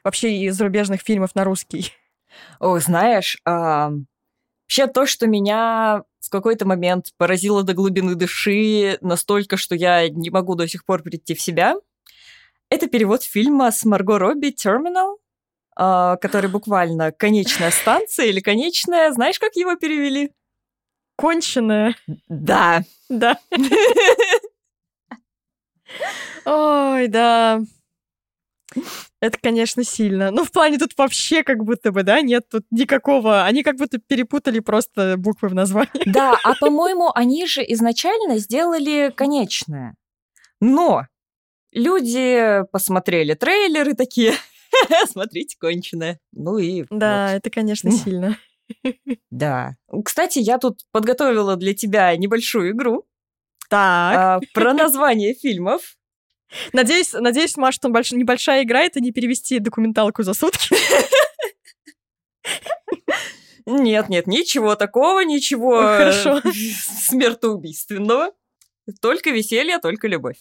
[0.03, 1.91] Вообще из зарубежных фильмов на русский?
[2.59, 3.91] О, знаешь, а,
[4.63, 10.29] вообще то, что меня в какой-то момент поразило до глубины души настолько, что я не
[10.29, 11.75] могу до сих пор прийти в себя.
[12.69, 15.19] Это перевод фильма с Марго Робби «Терминал»,
[15.75, 19.11] который буквально «конечная станция» или «конечная».
[19.11, 20.31] Знаешь, как его перевели?
[21.15, 21.95] Конченая.
[22.27, 22.83] Да.
[23.09, 23.39] Да.
[26.45, 27.61] Ой, да.
[29.21, 30.31] Это, конечно, сильно.
[30.31, 33.43] Но в плане тут вообще как будто бы, да, нет тут никакого...
[33.45, 36.09] Они как будто перепутали просто буквы в названии.
[36.09, 39.95] Да, а по-моему, они же изначально сделали конечное.
[40.61, 41.07] Но
[41.71, 44.33] люди посмотрели трейлеры такие,
[45.07, 46.19] смотрите, конченое.
[46.31, 46.85] Ну и...
[46.89, 47.37] Да, вот.
[47.37, 48.37] это, конечно, сильно.
[49.29, 49.75] Да.
[50.03, 53.05] Кстати, я тут подготовила для тебя небольшую игру.
[53.69, 54.15] Так.
[54.17, 55.97] А, про название фильмов.
[56.73, 58.11] Надеюсь, надеюсь, Маша, там больш...
[58.11, 60.75] небольшая игра, это не перевести документалку за сутки.
[63.65, 66.41] Нет, нет, ничего такого, ничего Хорошо.
[67.07, 68.31] смертоубийственного.
[69.01, 70.37] Только веселье, только любовь.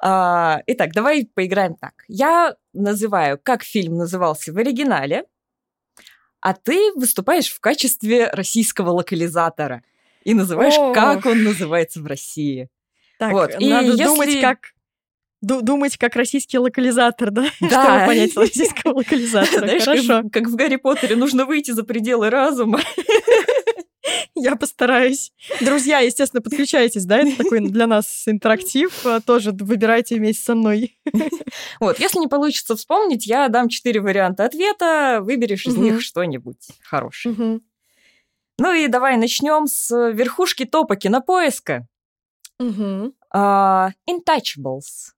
[0.00, 2.04] А, итак, давай поиграем так.
[2.06, 5.24] Я называю, как фильм назывался в оригинале,
[6.40, 9.82] а ты выступаешь в качестве российского локализатора
[10.22, 10.92] и называешь, О.
[10.92, 12.68] как он называется в России.
[13.18, 13.56] Так, вот.
[13.58, 14.04] И надо если...
[14.04, 14.72] думать, как
[15.40, 17.46] думать как российский локализатор, да?
[17.60, 17.82] Да.
[17.82, 19.66] Чтобы понять российского локализатора.
[19.66, 20.22] Знаешь, Хорошо.
[20.22, 22.80] Как, как в Гарри Поттере нужно выйти за пределы разума.
[24.34, 25.32] Я постараюсь.
[25.60, 29.04] Друзья, естественно, подключайтесь, да, это такой для нас интерактив.
[29.04, 30.98] А, тоже выбирайте вместе со мной.
[31.80, 37.60] Вот, если не получится вспомнить, я дам четыре варианта ответа, выберешь из них что-нибудь хорошее.
[38.60, 41.86] Ну и давай начнем с верхушки топа кинопоиска.
[42.60, 45.12] Uh, Intouchables.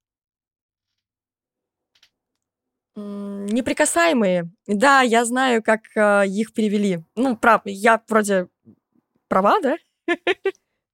[3.51, 4.51] Неприкасаемые.
[4.67, 7.01] Да, я знаю, как э, их перевели.
[7.17, 8.49] Ну, прав, я вроде
[9.29, 9.77] права, да?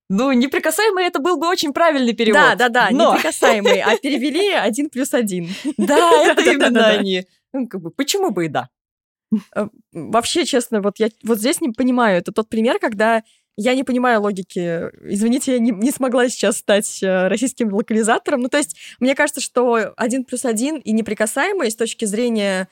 [0.09, 2.41] Ну, неприкасаемые это был бы очень правильный перевод.
[2.41, 3.15] Да, да, да, но...
[3.15, 5.49] неприкасаемые, а перевели один плюс один.
[5.77, 7.27] Да, это именно они.
[7.53, 8.69] Ну, как бы, почему бы и да?
[9.55, 12.19] Э, вообще, честно, вот я вот здесь не понимаю.
[12.19, 13.25] Это тот пример, когда
[13.57, 14.91] я не понимаю логики.
[15.03, 18.43] Извините, я не, не смогла сейчас стать э, российским локализатором.
[18.43, 22.69] Ну, то есть, мне кажется, что один плюс один и неприкасаемый с точки зрения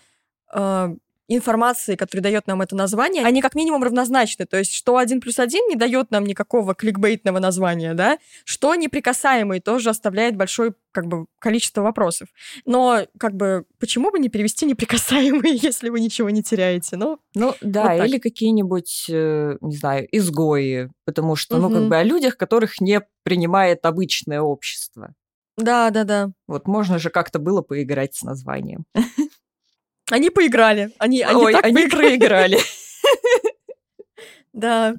[0.54, 0.96] э,
[1.28, 4.46] информации, которую дает нам это название, они как минимум равнозначны.
[4.46, 9.60] То есть, что один плюс один не дает нам никакого кликбейтного названия, да, что неприкасаемый
[9.60, 12.28] тоже оставляет большое как бы количество вопросов.
[12.66, 16.96] Но как бы почему бы не перевести неприкасаемый, если вы ничего не теряете?
[16.96, 21.68] Ну, ну да, вот или какие-нибудь, э, не знаю, изгои, потому что, угу.
[21.68, 25.14] ну как бы о людях, которых не принимает обычное общество.
[25.56, 26.32] Да, да, да.
[26.48, 28.84] Вот можно же как-то было поиграть с названием.
[30.14, 30.92] Они поиграли.
[30.98, 32.60] Они, они Ой, так они проиграли.
[34.52, 34.94] Да.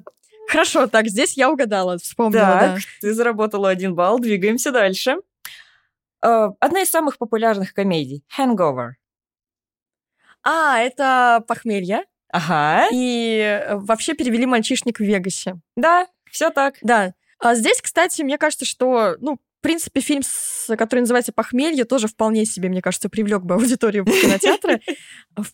[0.46, 2.80] Хорошо, так, здесь я угадала, вспомнила, Так, да.
[3.00, 5.16] ты заработала один балл, двигаемся дальше.
[6.22, 8.90] Uh, одна из самых популярных комедий— Hangover.
[10.42, 12.04] А, это «Похмелье».
[12.28, 12.88] Ага.
[12.92, 15.58] И э, вообще перевели «Мальчишник в Вегасе».
[15.76, 16.74] Да, все так.
[16.82, 17.14] Да.
[17.38, 20.22] А здесь, кстати, мне кажется, что, ну, принципе, фильм,
[20.78, 24.80] который называется «Похмелье», тоже вполне себе, мне кажется, привлек бы аудиторию кинотеатра.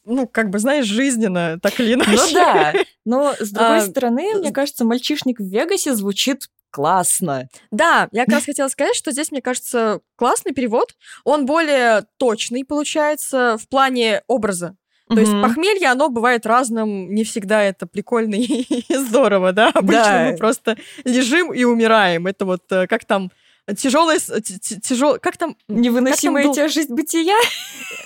[0.04, 2.12] Ну, как бы, знаешь, жизненно, так или иначе.
[2.12, 2.72] Ну да,
[3.04, 7.48] но, с другой а, стороны, мне кажется, «Мальчишник в Вегасе» звучит классно.
[7.72, 10.94] Да, я как раз хотела сказать, что здесь, мне кажется, классный перевод.
[11.24, 14.76] Он более точный, получается, в плане образа.
[15.08, 19.70] То есть похмелье, оно бывает разным, не всегда это прикольно и здорово, да?
[19.74, 20.28] Обычно да.
[20.30, 22.26] мы просто лежим и умираем.
[22.26, 23.30] Это вот э, как там
[23.76, 25.56] тяжелая, тяжел, как там?
[25.68, 26.68] Невыносимая как там был?
[26.68, 27.36] тяжесть бытия.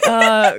[0.07, 0.55] А,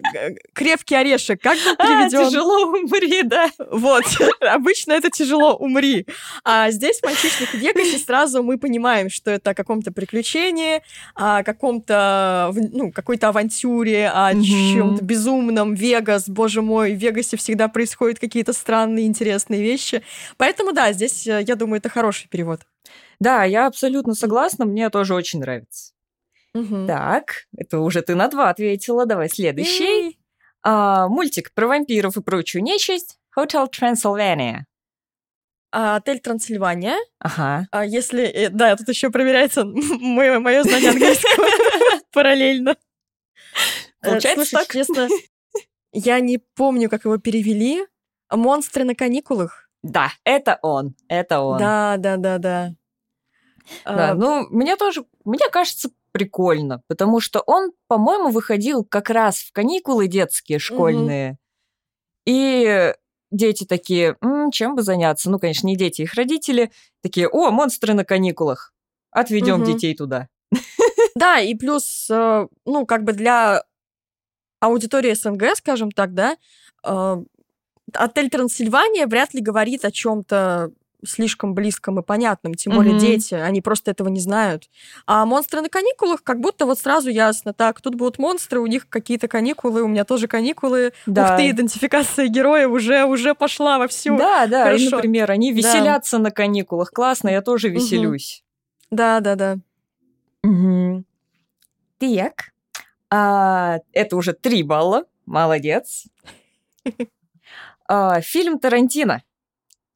[0.54, 2.20] крепкий орешек, как был переведен?
[2.20, 3.50] А, тяжело умри, да.
[3.72, 4.04] Вот,
[4.42, 6.06] обычно это тяжело умри.
[6.44, 10.82] А здесь «Мальчишник в Вегасе» сразу мы понимаем, что это о каком-то приключении,
[11.16, 15.76] о каком-то, ну, какой-то авантюре, о чем-то безумном.
[15.76, 20.02] Вегас, боже мой, в Вегасе всегда происходят какие-то странные, интересные вещи.
[20.38, 22.62] Поэтому, да, здесь, э, я думаю, это хороший перевод.
[23.20, 25.94] Да, я абсолютно согласна, мне тоже очень нравится.
[26.54, 26.88] Угу.
[26.88, 29.06] Так, это уже ты на два ответила.
[29.06, 30.20] Давай следующий.
[30.64, 33.20] А, мультик про вампиров и прочую нечисть.
[33.38, 34.62] Hotel Transylvania.
[35.72, 36.98] А, отель Трансильвания.
[37.20, 37.68] Ага.
[37.72, 38.24] А если...
[38.24, 41.46] Э, да, тут еще проверяется мое, мое знание английского
[42.12, 42.76] параллельно.
[44.02, 44.74] Э, Получается Слушай, так?
[44.74, 45.08] честно,
[45.92, 47.86] я не помню, как его перевели.
[48.32, 49.70] Монстры на каникулах.
[49.84, 51.60] Да, это он, это он.
[51.60, 52.74] Да, да, да, да.
[53.86, 59.38] Да, а, ну, мне тоже, мне кажется, прикольно, потому что он, по-моему, выходил как раз
[59.38, 61.32] в каникулы детские, школьные.
[61.32, 61.38] Угу.
[62.26, 62.94] И
[63.32, 65.30] дети такие, М, чем бы заняться?
[65.30, 68.74] Ну, конечно, не дети, их родители такие, о, монстры на каникулах,
[69.12, 69.72] отведем угу.
[69.72, 70.28] детей туда.
[71.16, 73.64] Да, и плюс, э, ну, как бы для
[74.60, 76.38] аудитории СНГ, скажем так, да,
[76.84, 77.24] э,
[77.94, 80.72] отель Трансильвания вряд ли говорит о чем-то
[81.06, 83.00] слишком близком и понятным, тем более mm-hmm.
[83.00, 84.70] дети, они просто этого не знают.
[85.06, 88.90] А монстры на каникулах как будто вот сразу ясно, так, тут будут монстры, у них
[88.90, 90.94] какие-то каникулы, у меня тоже каникулы.
[91.06, 91.32] Да.
[91.32, 94.18] Ух ты, идентификация героя уже, уже пошла во всю.
[94.18, 94.84] Да, да, Хорошо.
[94.84, 96.24] И, например, они веселятся да.
[96.24, 98.44] на каникулах, классно, я тоже веселюсь.
[98.44, 98.48] Mm-hmm.
[98.92, 99.58] Да, да, да.
[100.44, 101.04] Угу.
[102.00, 102.54] Так,
[103.10, 106.06] а, это уже три балла, молодец.
[107.88, 109.24] а, фильм Тарантино.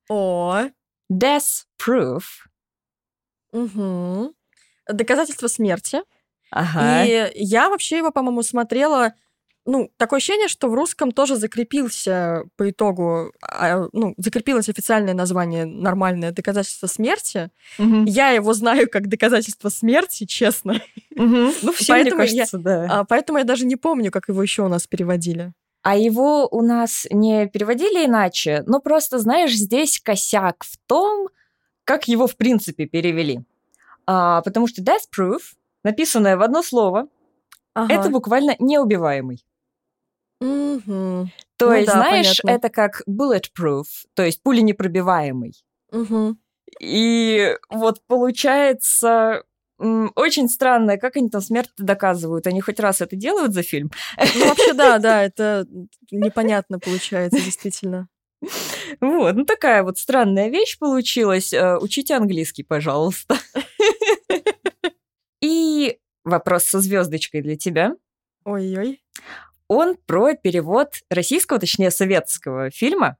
[0.09, 0.63] О,
[1.12, 2.24] Death Proof.
[3.51, 4.34] Угу.
[4.88, 6.01] Доказательство смерти.
[6.51, 7.05] Ага.
[7.05, 9.14] И я вообще его, по-моему, смотрела
[9.66, 15.66] ну, такое ощущение, что в русском тоже закрепился по итогу, а, ну, закрепилось официальное название
[15.66, 17.51] нормальное доказательство смерти.
[17.78, 18.05] Угу.
[18.05, 20.82] Я его знаю как доказательство смерти, честно.
[21.16, 21.53] Угу.
[21.62, 22.88] Ну, все, мне кажется, я, да.
[22.89, 25.53] А, поэтому я даже не помню, как его еще у нас переводили.
[25.84, 31.29] А его у нас не переводили иначе, но просто, знаешь, здесь косяк в том,
[31.86, 33.41] как его в принципе перевели.
[34.05, 35.41] А, потому что death proof,
[35.84, 37.07] написанное в одно слово,
[37.73, 37.93] ага.
[37.93, 39.43] это буквально неубиваемый.
[40.39, 41.29] Угу.
[41.57, 42.57] То ну, есть, да, знаешь, понятно.
[42.57, 45.53] это как bulletproof, то есть пуленепробиваемый.
[45.91, 46.38] Угу.
[46.79, 49.43] И вот получается,
[50.15, 52.47] очень странно, как они там смерть доказывают.
[52.47, 53.91] Они хоть раз это делают за фильм?
[54.17, 55.65] Ну, вообще, да, да, это
[56.11, 58.07] непонятно получается, действительно.
[58.99, 61.53] Вот, ну такая вот странная вещь получилась.
[61.53, 63.38] Э, учите английский, пожалуйста.
[65.41, 67.95] И вопрос со звездочкой для тебя.
[68.43, 69.03] Ой-ой.
[69.67, 73.17] Он про перевод российского, точнее, советского фильма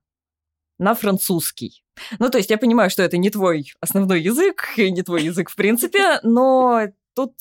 [0.82, 1.84] на французский.
[2.17, 5.51] Ну, то есть я понимаю, что это не твой основной язык, и не твой язык
[5.51, 7.34] в принципе, но тут,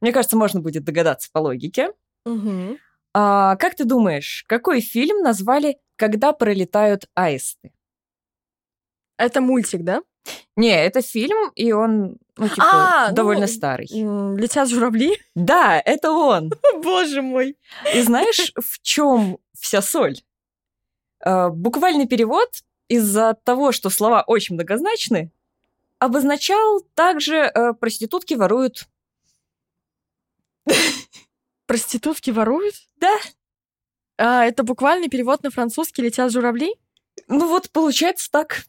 [0.00, 1.92] мне кажется, можно будет догадаться по логике.
[2.26, 2.78] Угу.
[3.14, 7.72] А, как ты думаешь, какой фильм назвали «Когда пролетают аисты»?
[9.18, 10.02] Это мультик, да?
[10.56, 13.86] Не, это фильм, и он, ну, типа, а, довольно ну, старый.
[13.86, 15.16] Летят журавли?
[15.36, 16.50] Да, это он.
[16.82, 17.56] Боже мой.
[17.94, 20.16] И знаешь, в чем вся соль?
[21.24, 22.48] Э, буквальный перевод
[22.90, 25.30] из-за того, что слова очень многозначны,
[26.00, 28.88] обозначал также э, проститутки воруют.
[31.66, 32.74] Проститутки воруют?
[32.96, 33.16] Да.
[34.18, 36.74] А, это буквальный перевод на французский «Летят журавли»?
[37.28, 38.64] Ну вот, получается так.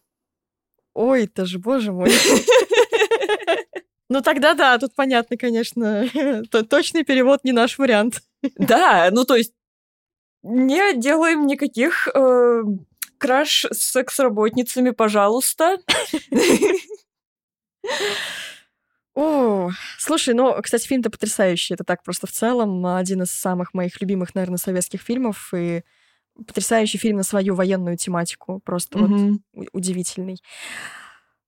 [0.93, 2.11] Ой, это же, боже мой.
[4.07, 6.05] Ну тогда да, тут понятно, конечно.
[6.69, 8.21] Точный перевод не наш вариант.
[8.57, 9.53] Да, ну то есть
[10.43, 12.63] не делаем никаких э,
[13.21, 15.77] краш с секс-работницами, пожалуйста.
[19.13, 19.69] О,
[19.99, 21.75] слушай, ну, кстати, фильм-то потрясающий.
[21.75, 25.53] Это так просто в целом один из самых моих любимых, наверное, советских фильмов.
[25.53, 25.83] И
[26.47, 28.59] потрясающий фильм на свою военную тематику.
[28.65, 29.37] Просто mm-hmm.
[29.53, 30.41] вот удивительный.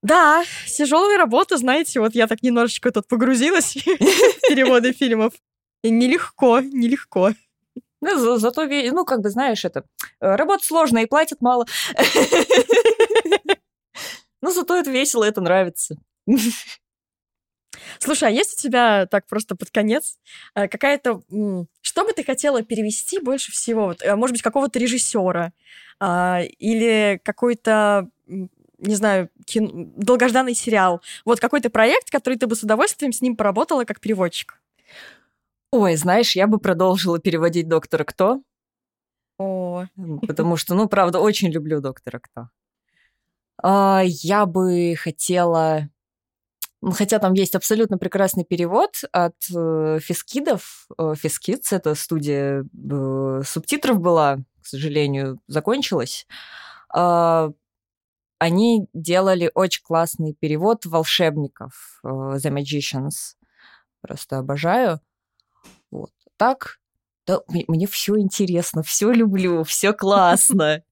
[0.04, 5.34] Да, тяжелая работа, знаете, вот я так немножечко тут погрузилась в переводы фильмов.
[5.82, 7.32] И нелегко, нелегко.
[8.04, 9.86] Ну, за, зато, ну, как бы, знаешь, это,
[10.20, 11.66] э, работа сложная и платят мало.
[14.42, 15.96] Но зато это весело, это нравится.
[18.00, 20.18] Слушай, а есть у тебя так просто под конец
[20.54, 21.22] э, какая-то...
[21.82, 23.86] Что бы ты хотела перевести больше всего?
[23.86, 25.54] Вот, э, может быть, какого-то режиссера
[26.00, 28.10] а, или какой-то
[28.80, 31.02] не знаю, кино, долгожданный сериал.
[31.24, 34.60] Вот какой-то проект, который ты бы с удовольствием с ним поработала как переводчик.
[35.74, 38.44] Ой, знаешь, я бы продолжила переводить «Доктора Кто».
[39.40, 39.86] О.
[40.28, 42.50] Потому что, ну, правда, очень люблю «Доктора Кто».
[43.58, 45.90] А, я бы хотела...
[46.82, 50.86] Ну, хотя там есть абсолютно прекрасный перевод от э, Фискидов.
[50.96, 56.28] Э, Фискидс— это студия э, субтитров была, к сожалению, закончилась.
[56.96, 57.52] Э,
[58.38, 63.38] они делали очень классный перевод волшебников э, The Magicians.
[64.02, 65.00] Просто обожаю.
[65.94, 66.10] Вот.
[66.38, 66.80] Так,
[67.28, 70.84] да, мне, мне все интересно, все люблю, все классно.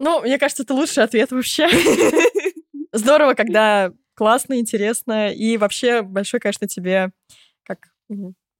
[0.00, 1.68] Ну, мне кажется, это лучший ответ вообще.
[2.92, 5.32] Здорово, когда классно, интересно.
[5.32, 7.12] И вообще большой, конечно, тебе
[7.62, 7.78] как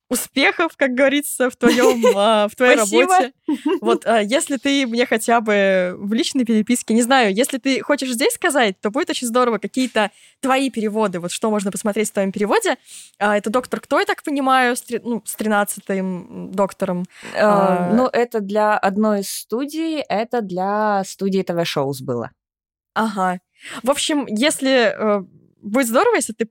[0.08, 3.32] успехов, как говорится, в твоем, а, в твоей работе.
[3.80, 8.12] Вот, а, если ты мне хотя бы в личной переписке, не знаю, если ты хочешь
[8.12, 12.32] здесь сказать, то будет очень здорово какие-то твои переводы, вот что можно посмотреть в твоем
[12.32, 12.76] переводе.
[13.18, 17.04] А, это доктор кто, я так понимаю, с, ну, с 13-м доктором?
[17.34, 22.30] Ну, это для одной из студий, это для студии ТВ-шоус было.
[22.94, 23.40] Ага.
[23.82, 24.94] В общем, если...
[24.96, 25.24] Э,
[25.60, 26.48] будет здорово, если ты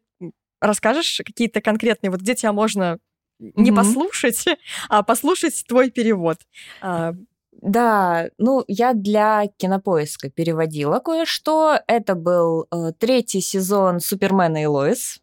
[0.60, 3.00] расскажешь какие-то конкретные, вот где тебя можно
[3.40, 3.76] не mm-hmm.
[3.76, 4.46] послушать,
[4.90, 6.38] а послушать твой перевод.
[6.82, 7.14] А,
[7.62, 11.80] да, ну, я для кинопоиска переводила кое-что.
[11.88, 15.22] Это был э, третий сезон Супермена и Лоис.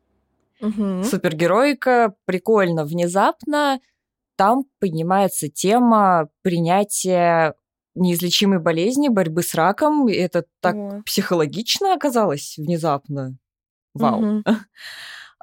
[0.60, 1.04] Угу.
[1.04, 3.80] Супергероика, прикольно, внезапно.
[4.36, 7.54] Там поднимается тема принятия
[7.94, 10.08] неизлечимой болезни, борьбы с раком.
[10.08, 11.02] И это так О.
[11.04, 13.36] психологично оказалось внезапно.
[13.94, 14.38] Вау.
[14.38, 14.44] Угу.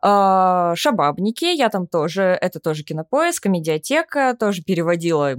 [0.01, 5.37] А, Шабабники, я там тоже, это тоже кинопоиск, медиатека, тоже переводила э,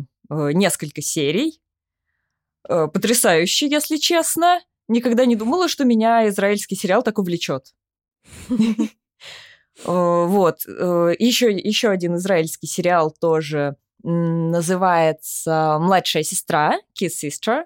[0.52, 1.60] несколько серий.
[2.68, 4.60] Э, потрясающе, если честно.
[4.88, 7.74] Никогда не думала, что меня израильский сериал так увлечет.
[9.84, 10.64] Вот.
[10.66, 17.62] Еще, еще один израильский сериал тоже называется «Младшая сестра», «Kiss Sister».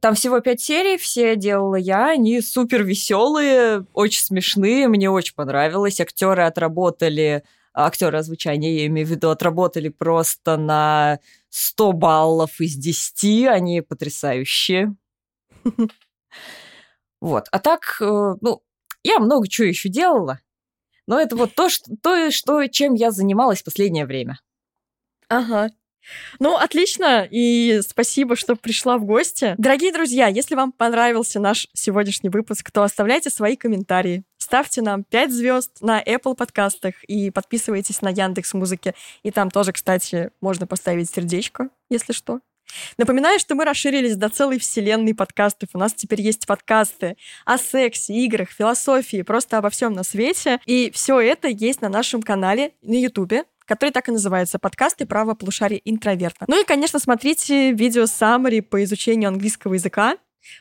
[0.00, 6.00] Там всего пять серий, все делала я, они супер веселые, очень смешные, мне очень понравилось.
[6.00, 13.46] Актеры отработали, актеры озвучания, я имею в виду, отработали просто на 100 баллов из 10,
[13.46, 14.94] они потрясающие.
[17.20, 17.48] Вот.
[17.50, 18.62] А так, э, ну,
[19.02, 20.38] я много чего еще делала,
[21.08, 24.38] но это вот то, что, то, что, чем я занималась последнее время.
[25.28, 25.70] Ага.
[26.38, 29.54] Ну, отлично, и спасибо, что пришла в гости.
[29.58, 34.24] Дорогие друзья, если вам понравился наш сегодняшний выпуск, то оставляйте свои комментарии.
[34.38, 38.94] Ставьте нам 5 звезд на Apple подкастах и подписывайтесь на Яндекс Музыке.
[39.22, 42.40] И там тоже, кстати, можно поставить сердечко, если что.
[42.96, 45.70] Напоминаю, что мы расширились до целой вселенной подкастов.
[45.72, 50.60] У нас теперь есть подкасты о сексе, играх, философии, просто обо всем на свете.
[50.66, 55.34] И все это есть на нашем канале на Ютубе который так и называется «Подкасты право
[55.34, 56.46] полушария интроверта».
[56.48, 60.16] Ну и, конечно, смотрите видео саммари по изучению английского языка.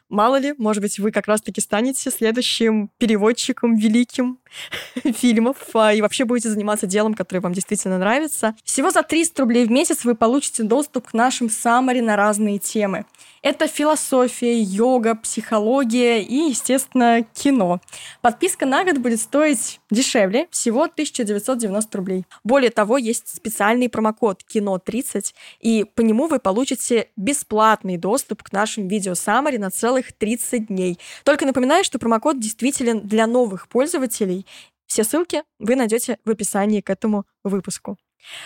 [0.10, 4.40] Мало ли, может быть, вы как раз-таки станете следующим переводчиком великим
[5.04, 8.56] фильмов а, и вообще будете заниматься делом, которое вам действительно нравится.
[8.66, 13.06] Всего за 300 рублей в месяц вы получите доступ к нашим саммари на разные темы.
[13.50, 17.80] Это философия, йога, психология и, естественно, кино.
[18.22, 22.26] Подписка на год будет стоить дешевле, всего 1990 рублей.
[22.44, 28.90] Более того, есть специальный промокод «Кино30», и по нему вы получите бесплатный доступ к нашим
[28.90, 31.00] видео Саммари на целых 30 дней.
[31.24, 34.46] Только напоминаю, что промокод действителен для новых пользователей.
[34.88, 37.98] Все ссылки вы найдете в описании к этому выпуску.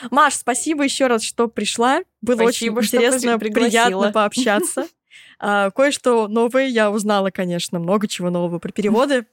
[0.10, 2.02] Маш, спасибо еще раз, что пришла.
[2.22, 4.88] Было спасибо, очень интересно, приятно пообщаться.
[5.44, 9.26] А, кое-что новое я узнала, конечно, много чего нового про переводы.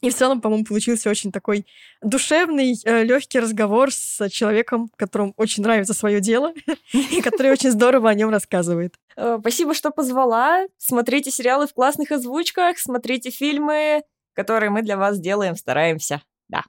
[0.00, 1.66] И в целом, по-моему, получился очень такой
[2.00, 6.54] душевный, э, легкий разговор с человеком, которому очень нравится свое дело
[6.92, 8.94] и который очень здорово о нем рассказывает.
[9.16, 10.66] Э, спасибо, что позвала.
[10.78, 14.02] Смотрите сериалы в классных озвучках, смотрите фильмы,
[14.32, 16.22] которые мы для вас делаем, стараемся.
[16.48, 16.64] Да.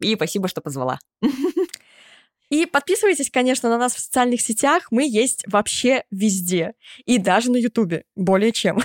[0.00, 1.00] И спасибо, что позвала.
[2.50, 4.88] И подписывайтесь, конечно, на нас в социальных сетях.
[4.90, 6.74] Мы есть вообще везде.
[7.04, 8.04] И даже на Ютубе.
[8.14, 8.80] Более чем.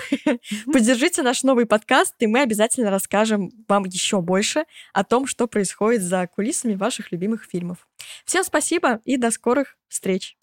[0.72, 6.02] Поддержите наш новый подкаст, и мы обязательно расскажем вам еще больше о том, что происходит
[6.02, 7.88] за кулисами ваших любимых фильмов.
[8.24, 10.36] Всем спасибо и до скорых встреч.